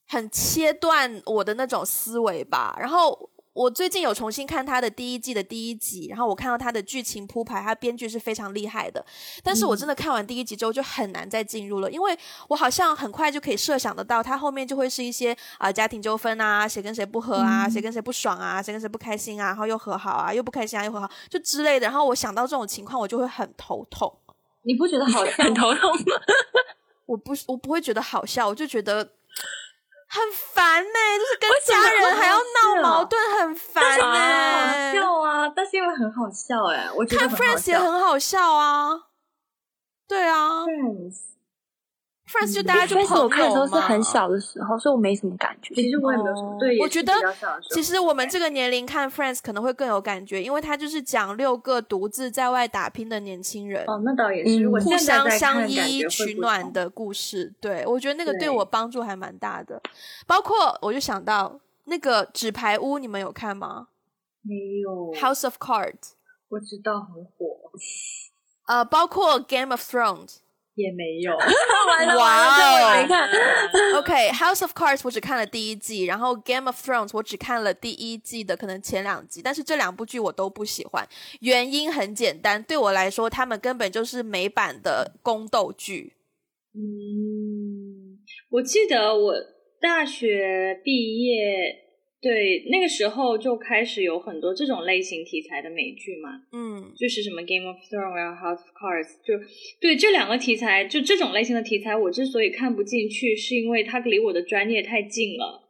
[0.08, 3.30] 很切断我的那种思维吧，然后。
[3.56, 9.04] 我最近有重新看他的第一季的第一集，然后我看到他的剧情铺排，他编剧是非常厉害的。
[9.42, 12.18] 但是我真的看完第一集之后就很难再进入了，因为
[12.50, 21.86] 我好像很快就可以设想得到，他后面就会是一些啊家庭纠纷啊，谁跟谁不和啊，谁跟谁不爽啊，谁跟谁不开心啊，然后又和好啊，又不开心啊，又和好，就之类的。
[21.86, 24.14] 然后我想到这种情况，我就会很头痛。
[24.64, 26.04] 你不觉得好很头痛吗？
[27.08, 29.12] 我不，我不会觉得好笑，我就觉得。
[30.16, 34.04] 很烦呢，就是跟家人还要闹矛盾，很烦呢。
[34.04, 38.94] 好笑啊，但是因为很好笑哎，我觉得看 Friends 也很好笑啊。
[40.08, 40.64] 对啊。
[40.64, 41.35] Friends
[42.52, 45.74] 就大家就朋友我看的时候是很小的时候，所以我没什么感觉。
[45.76, 46.58] 其实我也没有什么。
[46.60, 47.14] 对，我觉得
[47.70, 53.86] 其实我们这个年龄看 Friends 可能会更有感觉，因为他就是讲六个独自在外打拼的年轻人。
[53.88, 57.54] 哦，那倒也是，互相相依取暖的故事。
[57.62, 59.82] 对，我觉得那个对我帮助还蛮大的。
[60.26, 63.88] 包括我就想到那个纸牌屋，你们有看吗？
[64.42, 65.14] 没有。
[65.14, 66.14] House of Cards，
[66.50, 67.72] 我知道很火。
[68.66, 70.38] 呃，包括 Game of Thrones。
[70.76, 71.32] 也没有，
[72.18, 73.02] 哇哦！
[73.02, 73.30] 没看。
[73.96, 81.08] OK，House of Cards 我只看了第一季，然后 Game of Thrones 我只看了第一季的可能前两集，但是这两部剧我都不喜欢，
[81.40, 86.14] 原因很简单，对我来说，他们根本就是美版的宫斗剧。
[86.74, 88.20] 嗯，
[88.50, 89.34] 我记得我
[89.80, 91.85] 大学毕业。
[92.26, 99.46] 对，那个时候就开始有很多这种类型题材的美剧嘛，嗯，就是什么《Game of Thrones》啊，《House of Cards》，就
[99.80, 105.62] 对这两个题材，就这种类型的题材，我之所以看不进去，是因为它离我的专业太近了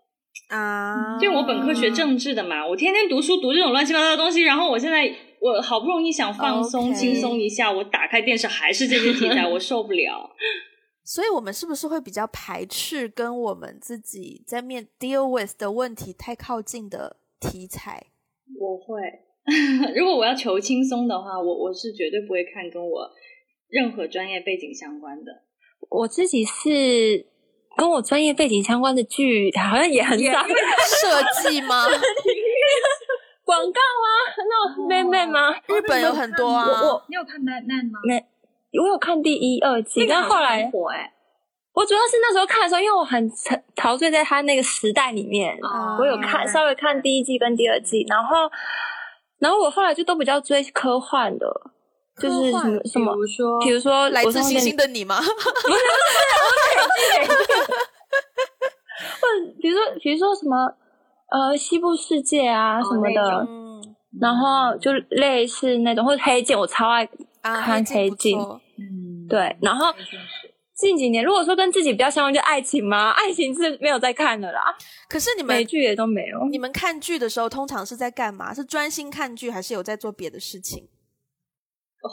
[0.47, 1.19] 啊。
[1.19, 10.31] 就我本科学政治的嘛，我天天读书读这种乱七八糟的东西，然后我现在我好不容易想放松轻松一下，我打开电视还是这些题材，我受不了。
[11.05, 18.07] 所以，我们是不是会比较排斥跟我们自己在面 deal with 的问题太靠近的题材？
[18.59, 18.99] 我会，
[19.95, 23.09] 如果我要求轻松的话，我我是绝对不会看跟我
[23.69, 25.31] 任何专业背景相关的。
[25.89, 27.27] 我自己是
[27.77, 30.41] 跟我专业背景相关的剧，好像也很少。
[30.41, 31.85] 设计吗？
[33.45, 34.09] 广告啊？
[34.49, 35.53] 那妹妹吗？
[35.67, 36.65] 日本有很多啊。
[36.65, 37.99] 我你有看 Mad Men 吗？
[38.07, 38.25] 没。
[38.77, 41.11] 我有看第一、二季，但后来火哎！
[41.73, 45.57] 我主要是那时候看的时候，因为我很沉陶醉在他那个时代里面，
[45.99, 48.49] 我有看稍微看第一季跟第二季，然后，
[49.39, 51.45] 然后我后来就都比较追科幻的，
[52.21, 55.17] 就是什么什么， 比如说，比如说来自星星的你吗？
[55.19, 55.33] 不是不
[55.67, 55.73] 是，
[59.19, 60.55] 或者比如说比如说什么
[61.29, 63.45] 呃西部世界啊什么的，
[64.21, 67.05] 然后就类似那种或者黑镜，我超爱
[67.43, 68.39] 看黑镜。
[68.39, 68.61] 嗯，
[69.27, 69.93] 对，然后
[70.75, 73.11] 近几年如果说跟自己比较相关，就爱情吗？
[73.17, 74.75] 爱情是没有在看的啦。
[75.07, 76.47] 可是你们美剧也都没有。
[76.49, 78.53] 你们看剧的时候，通常是在干嘛？
[78.53, 80.89] 是专心看剧，还是有在做别的事情？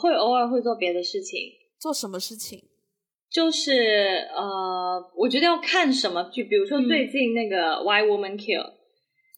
[0.01, 1.39] 会偶尔会做别的事情。
[1.79, 2.63] 做什么事情？
[3.29, 8.61] 就是呃，我觉得要看什么剧，比如说最近那个《Why Woman Kill》，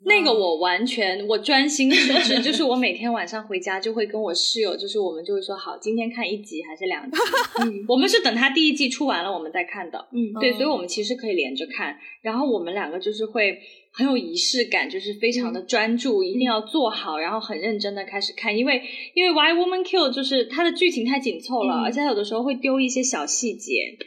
[0.04, 7.18] 那个我完全我专心致志，就是我每天晚上回家就会跟我室友，就是我们就会说好，今天看一集还是两集？
[7.62, 10.06] 嗯，我们是等他第一季出完了我们再看的。
[10.12, 11.98] 嗯对，所以我们其实可以连着看。
[12.22, 13.58] 然后我们两个就是会
[13.94, 18.56] 很有仪式感，就是非常的专注，一定要做好，然后很认真的开始看。
[18.56, 18.84] 因为
[19.14, 23.98] 因为《Why Woman Kill》就是它的剧情太紧凑了，嗯而且它有的时候会丢一些小细节，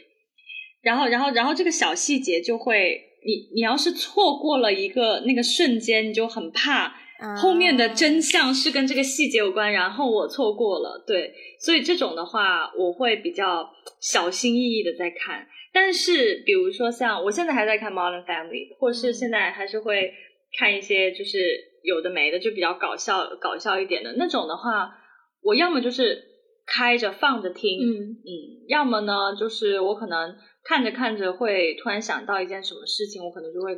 [0.81, 3.08] 然后然后然后这个小细节就会。
[3.25, 6.93] 你你要是错过了一个那个瞬间，你就很怕
[7.41, 15.45] 后面的真相是跟这个细节有关，然后我错过了，对，所以这种的话，我会比较小心翼翼的在看。
[15.71, 20.13] 但是，比如说像我现在还在看《Modern Family》，或是现在还是会
[20.57, 21.39] 看一些就是
[21.83, 24.89] 有的没的，就比较搞笑搞笑一点的那种的话，
[25.43, 26.23] 我要么就是
[26.65, 28.29] 开着放着听，嗯嗯，
[28.67, 30.35] 要么呢就是我可能
[30.69, 33.75] 看着看着会突然想到一件什么事情，我可能就会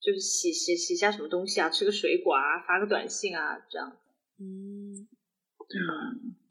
[0.00, 3.92] 就是洗洗洗下什么东西啊，吃个水果啊，发个短信啊，这样。
[4.40, 5.06] 嗯，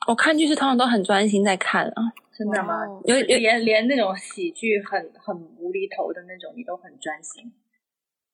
[0.08, 2.02] 我看剧是通常都很专心在看啊，
[2.38, 2.86] 真的吗？
[3.04, 7.52] 有有连连那种喜剧很很无厘头的那种，你都很专心。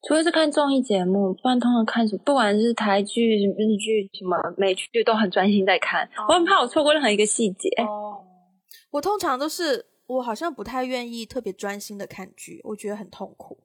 [0.07, 6.07] 除非是看综艺节目，不然通常看什么，不管是台剧、日剧、什么美剧，都很专心在看。
[6.29, 7.67] 我很怕我错过任何一个细节。
[7.81, 8.21] 哦，
[8.91, 13.57] 我通常都是我好像不太愿意特别专心的看剧，我觉得很痛苦，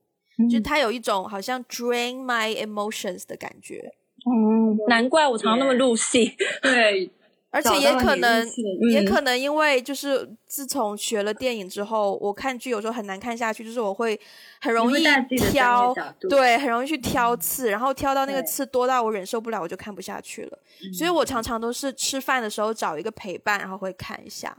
[0.50, 3.92] 就它有一种好像 drain my emotions 的感觉，
[4.26, 6.34] 嗯，难怪我常常那么入戏。
[6.62, 7.10] 对，
[7.50, 8.46] 而且也可能
[8.90, 14.18] 也可能因为就是自从学了电影之后，我看剧有时候很难看下去，就是我会
[14.60, 15.04] 很容易
[15.50, 15.94] 挑
[16.28, 20.58] 对，很容易去挑刺，然后挑到那个刺多到我忍受不了，我就看不下去了。
[20.96, 24.56] 所以我常常都是吃饭的时候找一个陪伴，然后会看一下。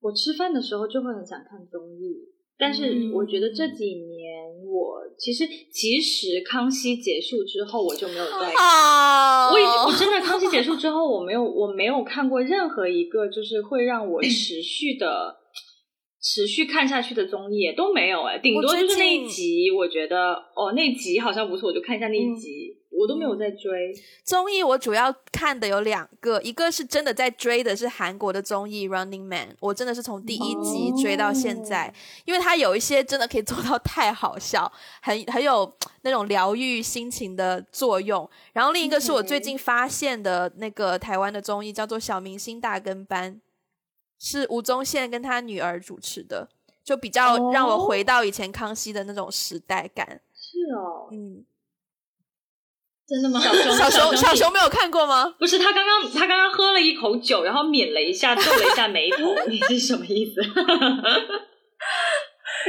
[0.00, 2.16] 我吃饭的时候就会很想看综艺，
[2.58, 8.52] 但是嗯我觉得这几年我其实其实康熙结束之后我就没有再。
[8.56, 15.36] 啊我已经，我真的康熙结束之后，我没有，我没有看过任何一个就是会让我持续的、
[16.20, 22.67] 持续看下去的综艺都没有哎，顶多就是那一集，我觉得哦那集好像不错，我就看一下那一集，
[22.98, 23.94] 我都没有在追。
[24.24, 31.94] 综艺我主要看的有两个，一个是真的在追的是韩国的综艺《Running Man》，我真的是从第一集追到现在，
[32.24, 34.70] 因为它有一些真的可以做到太好笑，
[35.00, 35.72] 很很有
[36.02, 38.28] 那种疗愈心情的作用。
[38.52, 43.34] 然后另一个是我最近发现的那个台湾的综艺，叫做《小明星大跟班》，
[44.18, 46.48] 是吴宗宪跟他女儿主持的，
[46.82, 50.20] 就比较让我回到以前康熙的那种时代感。
[50.34, 51.44] 是哦，嗯，
[53.08, 53.40] 真的吗？
[53.40, 55.34] 小熊小熊小熊没有看过吗？
[55.38, 60.42] 不是他刚刚他刚刚喝了一口酒，然后抿了一下，皱了一下眉头， 你是什么意思？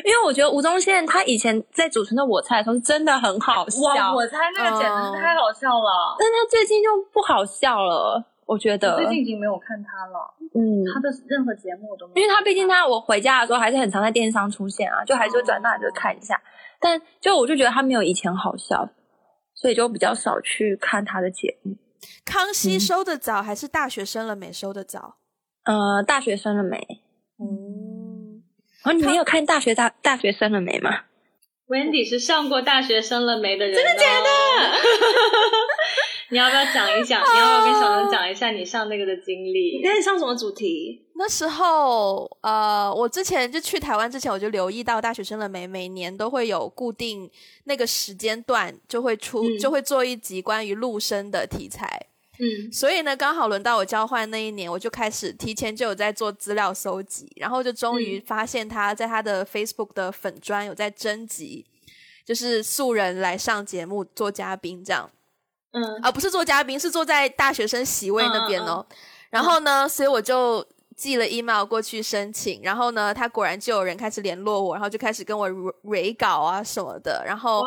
[0.05, 6.15] 因为我觉得吴宗宪他以前在主持的《我猜》的时候是真的很好笑，哇，我猜那个简直是太好笑了。
[6.17, 8.95] 但他最近就不好笑了，我觉得。
[8.95, 12.21] 最近已经没有看他了，嗯，他的任何节目我都没有。
[12.21, 16.39] 因为他毕竟他我回家的时候还是很常在电视上出现啊，就还是会转到来就看一下。
[16.79, 18.87] 但就我就觉得他没有以前好笑，
[19.61, 21.75] 所以就比较少去看他的节目。
[22.23, 25.17] 康熙收的早还是大学生了没收的早？
[25.65, 26.77] 呃，大学生了没？
[27.39, 28.41] 嗯，
[28.85, 31.01] 哦，你没有看大学大大学生了没吗
[31.67, 34.29] ？Wendy 是上过大学生了没的人、哦，真的假的？
[36.31, 37.21] 你要不要讲一讲？
[37.21, 39.81] 你要不要跟小龙讲一下你上那个的经历？
[39.83, 41.05] 那你上什么主题？
[41.19, 47.29] 那时候呃，我之前就去台湾之前，我就留意到大学生了每每年都会有固定
[47.65, 52.07] 那个时间段就会出、嗯就会做一集关于陆生的题材。
[52.39, 61.65] 嗯所以呢，刚好轮到我交换那一年，我就开始提前就有在做资料搜集，然后就终于嗯发现他在他的 Facebook 的粉砖有在征集，
[62.25, 65.09] 就是素人来上节目做嘉宾这样。
[65.71, 68.85] 嗯啊，不是做嘉宾，是坐在大学生席位那边嗯哦。
[69.29, 70.65] 然后呢，所以我就
[70.99, 77.63] 寄了 email 过去申请，然后呢，他果然就有人开始联络我，然后就开始跟我 re 稿啊什么的，然后，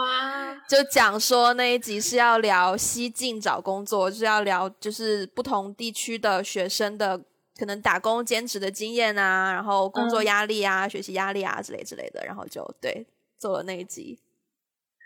[0.69, 7.19] 就讲说那一集是要聊西进找工作，就是要聊就是不同地区的学生的
[7.59, 13.07] 可能打工兼职的经验啊，然后工作嗯压力啊、学习压力啊之类之类的，然后就对
[13.39, 14.19] 做了那一集。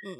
[0.05, 0.19] 嗯，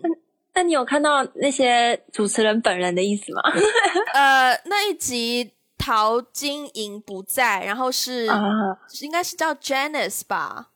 [0.55, 3.43] 那你有看到那些主持人本人的意思吗？
[4.15, 8.41] 呃，那一集陶晶莹不在，然后是、啊，
[9.01, 10.71] 应该是叫 Janice 吧，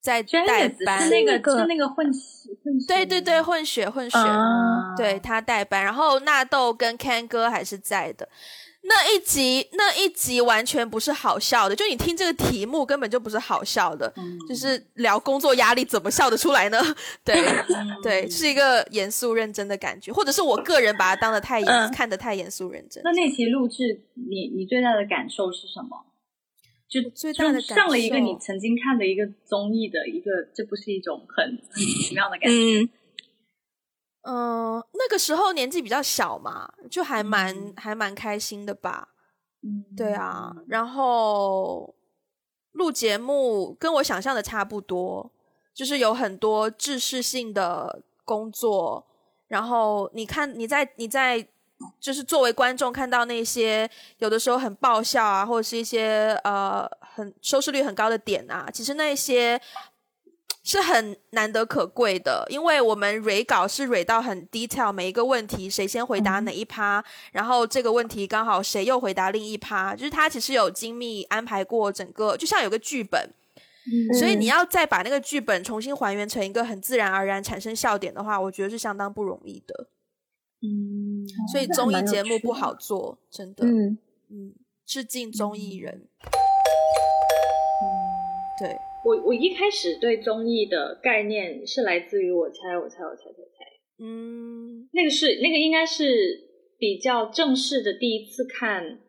[0.00, 4.94] 在代班，是那个那个是那个混血混血，对对对，，混血混血，啊。
[4.96, 8.28] 对他代班，然后纳豆跟 Ken 哥还是在的。
[8.82, 14.12] 那一集那一集完全不是好笑的，就你听这个题目根本就不是好笑的，
[14.48, 16.78] 就是聊工作压力怎么笑得出来呢？
[17.22, 17.36] 对
[18.02, 23.02] 对，是一个严肃认真的感觉，或者是我个人把它当得太严，嗯看得太严肃认真。
[23.04, 26.06] 那那期录制，你你最大的感受是什么？
[26.88, 32.88] 就最大的感受上了一个你曾经看的一个综艺的一个，这不是一种很很奇妙的感觉？
[34.30, 39.08] 嗯，嗯、那个时候年纪比较小嘛，就还蛮、嗯还蛮开心的吧。
[39.62, 41.94] 嗯，对啊，然后
[42.72, 45.30] 录节目跟我想象的差不多，
[45.74, 49.06] 就是有很多制式性的工作，
[49.48, 51.46] 然后你看你在你在
[51.98, 59.60] 就是作为观众看到那些有的时候很爆笑啊，或者是一些呃很收视率很高的点啊，其实那些。
[60.62, 67.02] 是很难得可贵的，因为我们蕊稿是蕊到很 detail，每一个问题谁先回答哪一趴，
[67.32, 73.32] 然后这个问题刚好谁又回答另一趴，就是他其实有精密安排过整个，就像有个剧本，
[74.18, 79.88] 所以你要再把那个剧本重新还原成一个很自然而然产生笑点的话，我觉得是相当不容易的。
[80.62, 83.64] 嗯，所以综艺节目不好做，真的。
[83.66, 83.96] 嗯，
[84.28, 84.54] 嗯，
[84.84, 86.06] 致敬综艺人。
[88.58, 96.04] 对，我我一开始对综艺的概念是来自于我猜我猜我猜猜猜，嗯，那个是那个应该是
[96.78, 99.00] 比较正式的第一次看，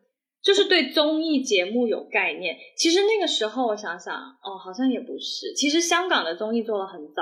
[0.42, 2.56] 就是对综艺节目有概念。
[2.78, 5.54] 其实那个时候我想想，哦，好像也不是。
[5.56, 7.22] 其实香港的综艺做的很早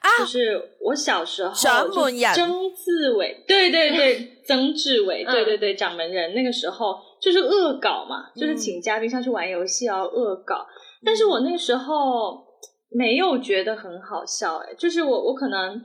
[0.00, 1.52] 啊就是我小时候，
[2.34, 6.34] 曾志伟，对对对，曾志伟，嗯对对对，掌门人。
[6.34, 10.66] 那个时候就是恶搞嘛，就是嗯请嘉宾上去玩游戏要恶搞。
[11.04, 12.44] 但是我那时候
[12.90, 15.80] 没有觉得很好笑，哎，就是我我可能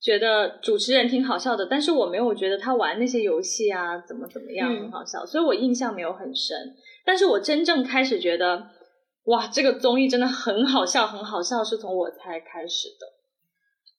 [0.00, 6.56] 觉得主持人挺好笑的，但是我没有觉得他玩那些游戏啊怎么怎么样嗯很好笑，所以我印象没有很深。
[7.04, 8.66] 但是我真正开始觉得，
[9.26, 13.06] 哇，这个综艺真的很好笑，很好笑，是从我才开始的，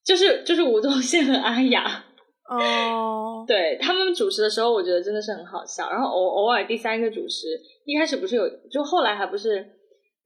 [0.05, 2.03] 就是就是吴宗宪和阿雅，
[2.49, 5.89] 哦， 对他们主持的时候，我觉得真的是很好笑。
[5.89, 7.47] 然后偶偶尔第三个主持，
[7.85, 9.65] 一开始不是有，就后来还不是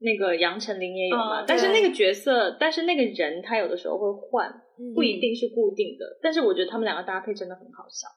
[0.01, 1.41] 那个杨丞琳也有嘛？
[1.41, 4.51] 哦但是那个角色，但是那个人他有的时候会换，
[4.95, 6.05] 不一定是固定的。
[6.21, 8.07] 但是我觉得他们两个搭配真的很好笑。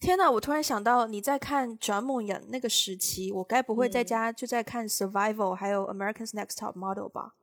[0.00, 0.28] 天呐！
[0.32, 7.34] 我突然想到，你在看《转梦演》那个时期，我该不会在嗯家就在看《Survival》还有《American's Next Top Model》吧？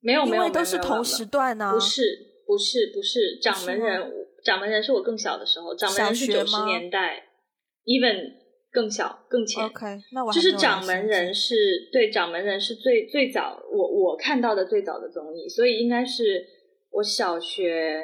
[0.00, 1.72] 没有没有，因为都是同时段啊。
[1.72, 2.02] 不是
[2.46, 4.10] 不是不是，掌门人
[4.42, 7.28] 掌门人是我更小的时候，掌门人是九十年代
[7.84, 8.32] ，even
[8.72, 9.62] 更小更浅。
[9.64, 11.54] OK，那我就是掌门人是
[11.92, 16.44] 对掌门人是最最早我我看到的最早的综艺，所以应该是
[16.90, 18.02] 我小学，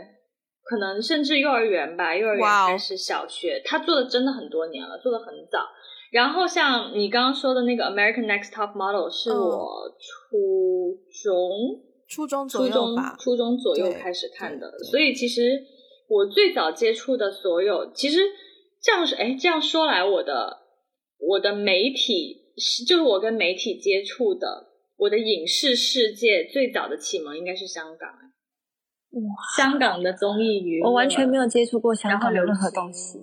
[0.62, 5.66] 可能甚至幼儿园吧，幼儿园哇哦开始小学，他做的真的很多年了，做的很早。
[6.10, 13.14] 然后像你刚刚说的那个 American Next Top Model 是嗯我初中、初中初中吧。
[13.18, 15.62] 初中左右开始看的所以其实
[16.08, 18.20] 我最早接触的所有，其实
[18.80, 20.58] 这样说，哎，这样说来，我的
[21.18, 29.20] 我的媒体是就是我跟媒体接触的，我的影视世界最早的启蒙应该是香港，哇
[29.56, 33.18] 香港的综艺娱乐，我完全没有接触过香然后流港的任何行东西。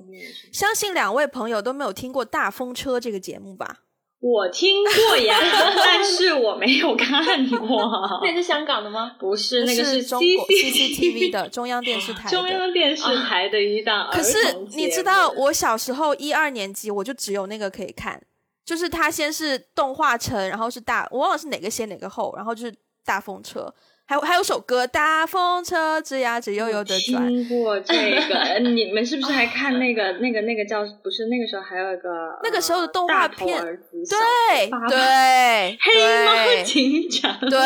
[0.52, 3.85] 相信两位朋友都没有听过《大风车》这个节目吧？
[4.20, 5.38] 我听过呀，
[5.78, 7.92] 但是我没有看过。
[8.24, 9.16] 那是香港的吗？
[9.20, 12.30] 不是那个是中国 CCTV 的中央电视台。
[12.30, 14.38] 中央电视台的一档可是
[14.76, 18.20] 你知道，我小时候一二年级，我就只有那个可以看，
[18.66, 22.74] 就是它先是动画城，然后是大，我忘了是哪个先哪个后，然后就是
[23.06, 23.72] 大风车，
[24.08, 27.94] 还有还有首歌《大风车吱呀吱悠悠的转》，听过这
[28.30, 32.10] 个，呃 你们是不是还看那个那个那个叫不是那个时候还有一个
[32.44, 37.58] 那个时候的呃动画片对对黑猫对警长，对，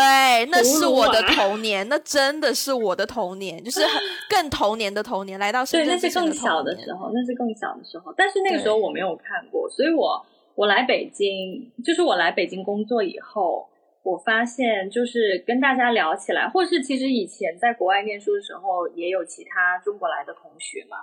[0.49, 8.13] 那是我的童年，那真的是我的童年，就是很更童年的童年，来到深，圳那是更小的时候，那是更小的时候。
[8.15, 10.25] 但是那个时候我没有看过，所以我
[10.55, 13.67] 我来北京，就是我来北京工作以后，
[14.11, 20.97] 我发现就是跟大家聊起来，或是其实以前在国外念书的时候，也有其他中国来的同学嘛。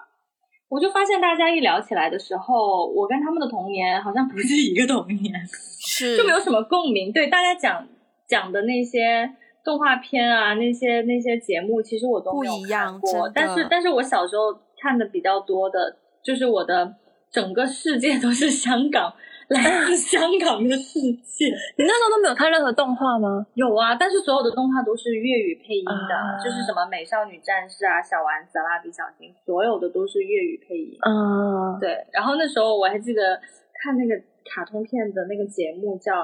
[0.69, 7.13] 我就发现大家一聊起来的时候，我跟他们的童年好像不是一个童年， 是就没有什么共鸣。
[7.13, 7.87] 对大家讲
[8.29, 9.31] 讲的那些
[9.65, 16.97] 动画片啊，那些那些节目，其实我都没有不一样看过但是但是我小时候看的比较多的，就是我的
[17.31, 19.15] 整个世界都是香港，
[19.49, 21.47] 来自香港的世界。
[21.79, 23.47] 你那时候都没有看任何动画吗？
[23.55, 30.99] 有啊，但是所有的动画都是粤语配音的，啊就是什么美少女战士啊、小丸子啊、蜡笔小新，所有的都是粤语配音。
[31.07, 33.41] 嗯，对，然后那时候我还记得
[33.83, 36.23] 看那个卡通片的那个节目叫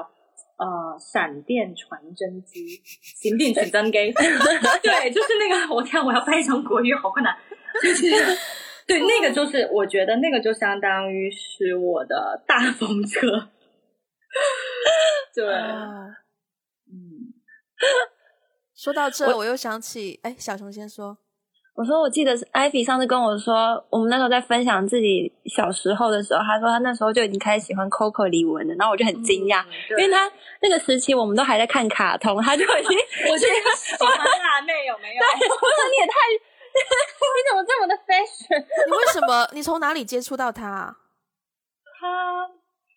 [0.57, 2.81] 呃闪电传真机，
[3.21, 4.11] 闪电传真机，
[4.83, 7.33] 对，就是那个，我天，我要翻译成国语好困难，
[7.81, 8.05] 就是
[8.87, 13.49] 对，那个就是我觉得那个就相当于是我的大风车，
[15.35, 15.87] 对，啊
[16.87, 17.33] 嗯。
[18.75, 21.17] 说到这，我又想起，哎，小熊先说，
[21.75, 30.29] 我说我记得是艾比上次跟我说，我们那时候在分享自己小时候的时候，他说他那时候就已经开始喜欢 Coco 李玟了，然后我就很惊讶，因为他
[30.61, 32.97] 那个时期我们都还在看卡通，他就已经
[33.31, 35.19] 我觉得 喜欢辣妹有没有？
[35.21, 36.13] 对，我说你也太，
[37.33, 38.59] 你怎么这么的 fashion？
[38.87, 39.47] 你为什么？
[39.53, 40.97] 你从哪里接触到他、啊？
[41.99, 42.49] 他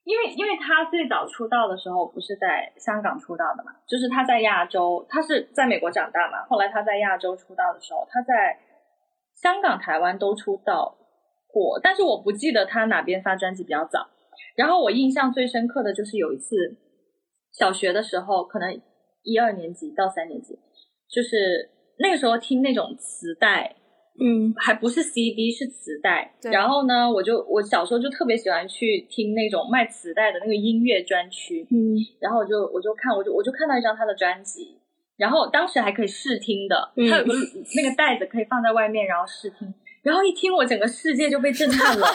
[0.04, 8.58] 因为因为他最早出道的时候不是在香港出道的嘛，就是他在亚洲，他是在美国长大嘛，后来他在亚洲出道的时候，他在
[9.34, 10.96] 香港、台湾都出道
[11.48, 14.08] 过，但是我不记得他哪边发专辑比较早。
[14.54, 16.76] 然后我印象最深刻的就是有一次
[17.52, 18.80] 小学的时候，可能
[19.22, 20.58] 一二年级到三年级，
[21.08, 23.74] 就是那个时候听那种磁带，
[24.20, 26.34] 嗯还不是 CD 是磁带。
[26.52, 34.78] 然后呢，我就我小时候就特别喜欢去听那种卖磁带的那个音乐专区，嗯然后我就我就看我就我就看到一张他的专辑，
[35.16, 37.32] 然后当时还可以试听的，嗯它有个
[37.76, 39.72] 那个袋子可以放在外面，然后试听。
[40.06, 42.06] 然后一听，我整个世界就被震撼了。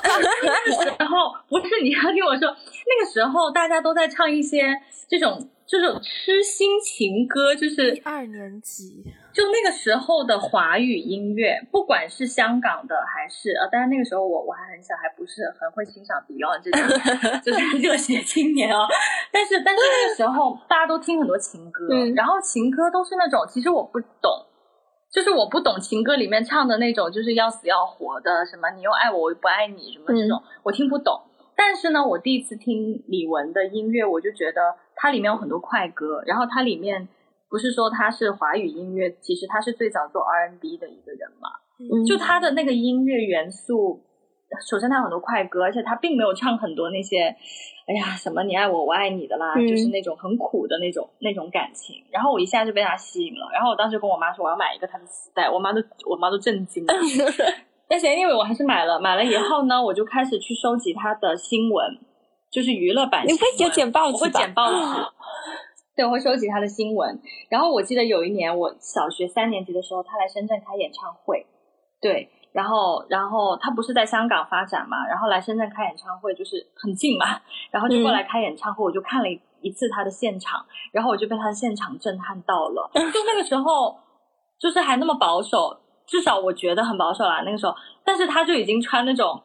[0.98, 4.64] 然后不是你要听我说，那个时候大家都在唱一些
[5.10, 18.88] 这种这种痴心情歌，就是二年级，就那个时候的华语音乐，不管是香港的还是呃，当然那个时候我我还很小，还不是很会欣赏 Beyond 这种就是热血青年哦。
[19.34, 24.48] 但是但是那个时候大家都听很多情歌，嗯然后情歌都是那种其实我不懂。
[25.12, 31.22] 就是我不懂情歌里面唱的那种，就是要死要活的，什么你又爱我，我又不爱你，什么这种，我听不懂。
[31.56, 37.08] 但是呢，我第一次听李玟的音乐，我就觉得它里面有很多快歌，然后它里面
[37.50, 41.50] 不是说它是华语音乐，其实他是最早做 R&B 的一个人嘛。
[41.78, 44.02] 嗯，就他的那个音乐元素，
[44.70, 47.36] 首先他有很多快歌，而且他并没有唱很多那些，
[47.92, 52.02] 哎呀什么你爱我我爱你的啦，嗯就是那种很苦的那种那种感情。
[52.10, 56.94] 然后我一下就被他吸引了，然后我当时跟我妈说我要买一个他的磁带，我妈都我妈都震惊了。
[57.90, 62.00] 但是因为我还是买了，买了以后呢，我就开始去收集他的新闻，
[62.50, 63.36] 就是娱乐版新闻。
[63.36, 64.78] 你会有剪报纸会剪报纸。
[65.98, 67.20] 对，我会收集他的新闻。
[67.50, 71.46] 然后我记得有一年我小学三年级的时候，他来深圳开演唱会。
[72.00, 77.26] 对，然后然后他不是在香港发展嘛，然后来深圳开演唱会就是很近嘛，
[77.72, 82.90] 然后就过来开演唱会，我就看了一一次他的现场，然后我就被他的现场震撼到了。
[82.94, 83.98] 就那个时候，
[84.60, 87.42] 就是还那么保守，至少我觉得很保守啦。
[87.46, 89.42] 那个时候，但是他就已经穿那种。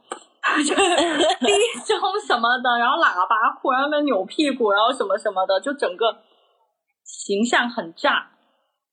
[0.58, 0.74] 就是
[1.42, 1.52] 低
[1.84, 6.18] 胸什么的，然后喇叭裤，然后那扭屁股，然后什么什么的，就整个
[7.02, 8.30] 形象很炸。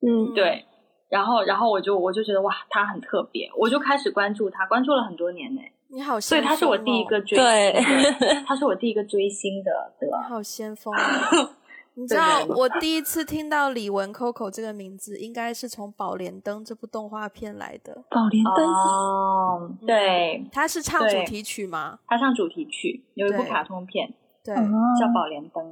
[0.02, 0.66] 嗯对，
[1.14, 5.62] 然后然后我就我就觉得哇，他很特别，我就开始关注他，关注了很多年呢。
[5.90, 10.18] 你好所以先锋、哦，他是我第一个追对星的， 他是我第一个追星的，对吧？
[10.24, 11.50] 你好先锋、哦。
[11.96, 18.04] 你知道对对我第一次听到李玟 Coco 这个名字，应该是从《宝莲灯》这部动画片来的。
[18.10, 22.00] 宝莲灯哦，对，他是唱主题曲吗？
[22.08, 24.12] 他唱主题曲，有一部卡通片
[24.44, 25.64] 对、嗯叫《宝莲灯》，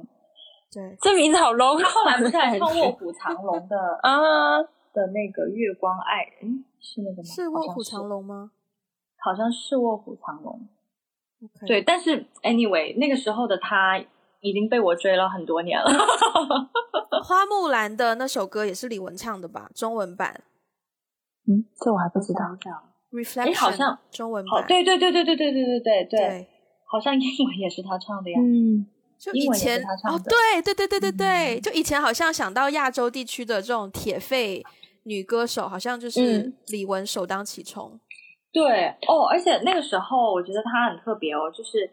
[0.72, 1.76] 对，这名字好 low。
[1.82, 4.60] 他后来不是还唱《卧虎藏龙》的 啊，
[4.92, 7.24] 的那个月光爱人，是那个吗？
[7.24, 8.52] 是卧虎藏，龙吗
[9.18, 10.68] 好像是卧虎藏龙。
[11.66, 13.98] 对，但是 anyway，那个时候的他
[14.40, 15.90] 已经被我追了很多年了。
[17.24, 19.70] 花木兰的那首歌也是李玟唱的吧？
[19.74, 20.42] 中文版
[21.48, 22.40] 嗯，这我还不知道。
[23.10, 24.64] Reflection，好像好，中文版。
[24.66, 26.48] 对对对对对对对对对对，对，
[26.84, 28.38] 好像英文也是他唱的呀。
[28.40, 28.86] 嗯，
[29.18, 34.64] 就以前哦，对对对对对对，就以前好像想到亚洲地区的这种铁肺
[35.04, 37.98] 女歌手，好像就是嗯李玟首当其冲。
[38.52, 41.88] 对哦，而且那个时候我觉得她很特别哦，就是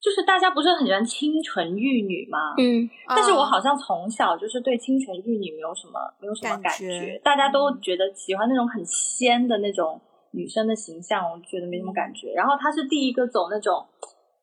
[0.00, 2.38] 就是大家不是很喜欢清纯玉女吗？
[2.58, 10.00] 嗯，但是我啊好像从小就是对清纯玉女没有什么没有什么感感觉大家都觉得喜欢那种很仙的那种
[10.32, 12.32] 女生的形象，我觉得没什么感觉。
[12.32, 13.86] 然后她是第一个走那种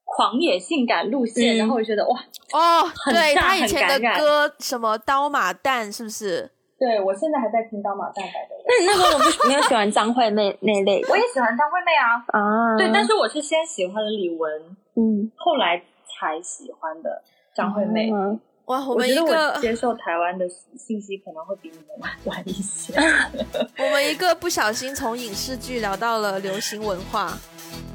[0.05, 2.17] 狂野性感路线，嗯然后我就觉得哇，
[2.53, 6.49] 哦，很对炸很他以前的感歌什么刀马旦是不是？
[6.79, 8.55] 对我现在还在听刀马旦白的。
[8.65, 12.77] 那你那时候我不没有喜欢张惠妹那类的我也喜欢张惠妹啊，啊？
[12.77, 14.47] 对，但是我是先喜欢了李玟，
[14.95, 17.21] 嗯，后来才喜欢的
[17.53, 18.09] 张惠妹。
[18.11, 22.93] 嗯哇，我我觉得们一个我接受台湾的信息可能会比你们晚晚一些。
[23.79, 27.35] 我们一个不小心从影视剧聊到了流行文化，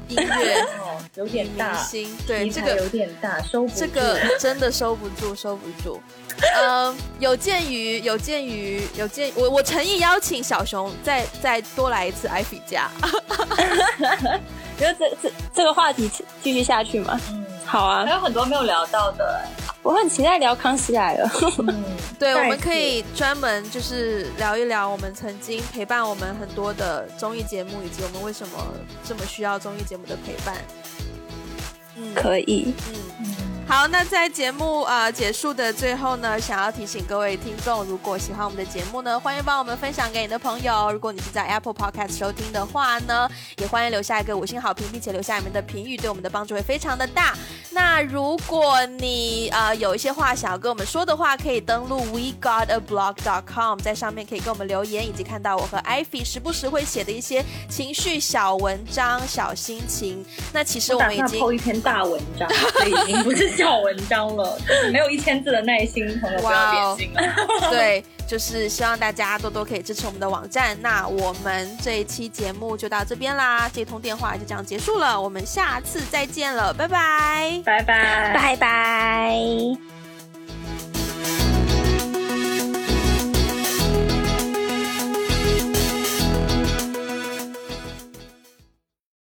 [0.07, 3.73] 音乐哦，有点明大，星，对这个有点大，收不住。
[3.75, 6.01] 这个真的收不住，收不住。
[6.61, 12.89] 嗯，有鉴于有鉴于有鉴，我我诚意邀请小熊再再多来一次艾菲家。
[14.77, 16.11] 觉得这这这个话题
[16.43, 17.19] 继续下去吗？
[17.31, 19.41] 嗯，好啊还，有很多没有聊到的，
[19.85, 21.29] 我很期待聊康熙来了。
[21.59, 21.83] 嗯，
[22.17, 28.57] 对， 我们可以专门就是聊一聊我们曾经陪伴我们很多的综艺节目，以及我们为什么
[29.07, 30.55] 这么需要综艺节目的陪伴。
[31.97, 32.73] 嗯可以，
[33.19, 33.34] 嗯。
[33.67, 40.91] 好，那在节目啊、呃结束的最后呢，想要提醒各位听众，如果喜欢我们的节目呢，欢迎帮我们分享给你的朋友。
[40.93, 47.33] 如果你是在 Apple Podcast 收听的话呢，也欢迎留下一个五星好评，并且留下你们的评语，对我们的帮助会非常的大。
[47.71, 60.23] 那如果你呃有一些话想要跟我们说的话，可以登录 wegotablog.com，在上面可以跟我们留言，以及看到我和 Ivy 时不时会写的一些情绪小文章、小心情。
[60.53, 62.47] 那其实我们已经 PO 一篇大文章，
[62.77, 64.57] 所以已经不是小文章了，
[64.91, 67.21] 没有一千字的耐心，朋友不要哇变心了。
[67.71, 70.77] 对，就是希望大家多多可以支持我们的网站。
[70.81, 77.61] 那我们这一期节目就到这边啦，这通电话就这样结束了，我们下次再见了，拜拜。
[77.65, 78.33] 拜拜。
[78.33, 79.94] 拜拜。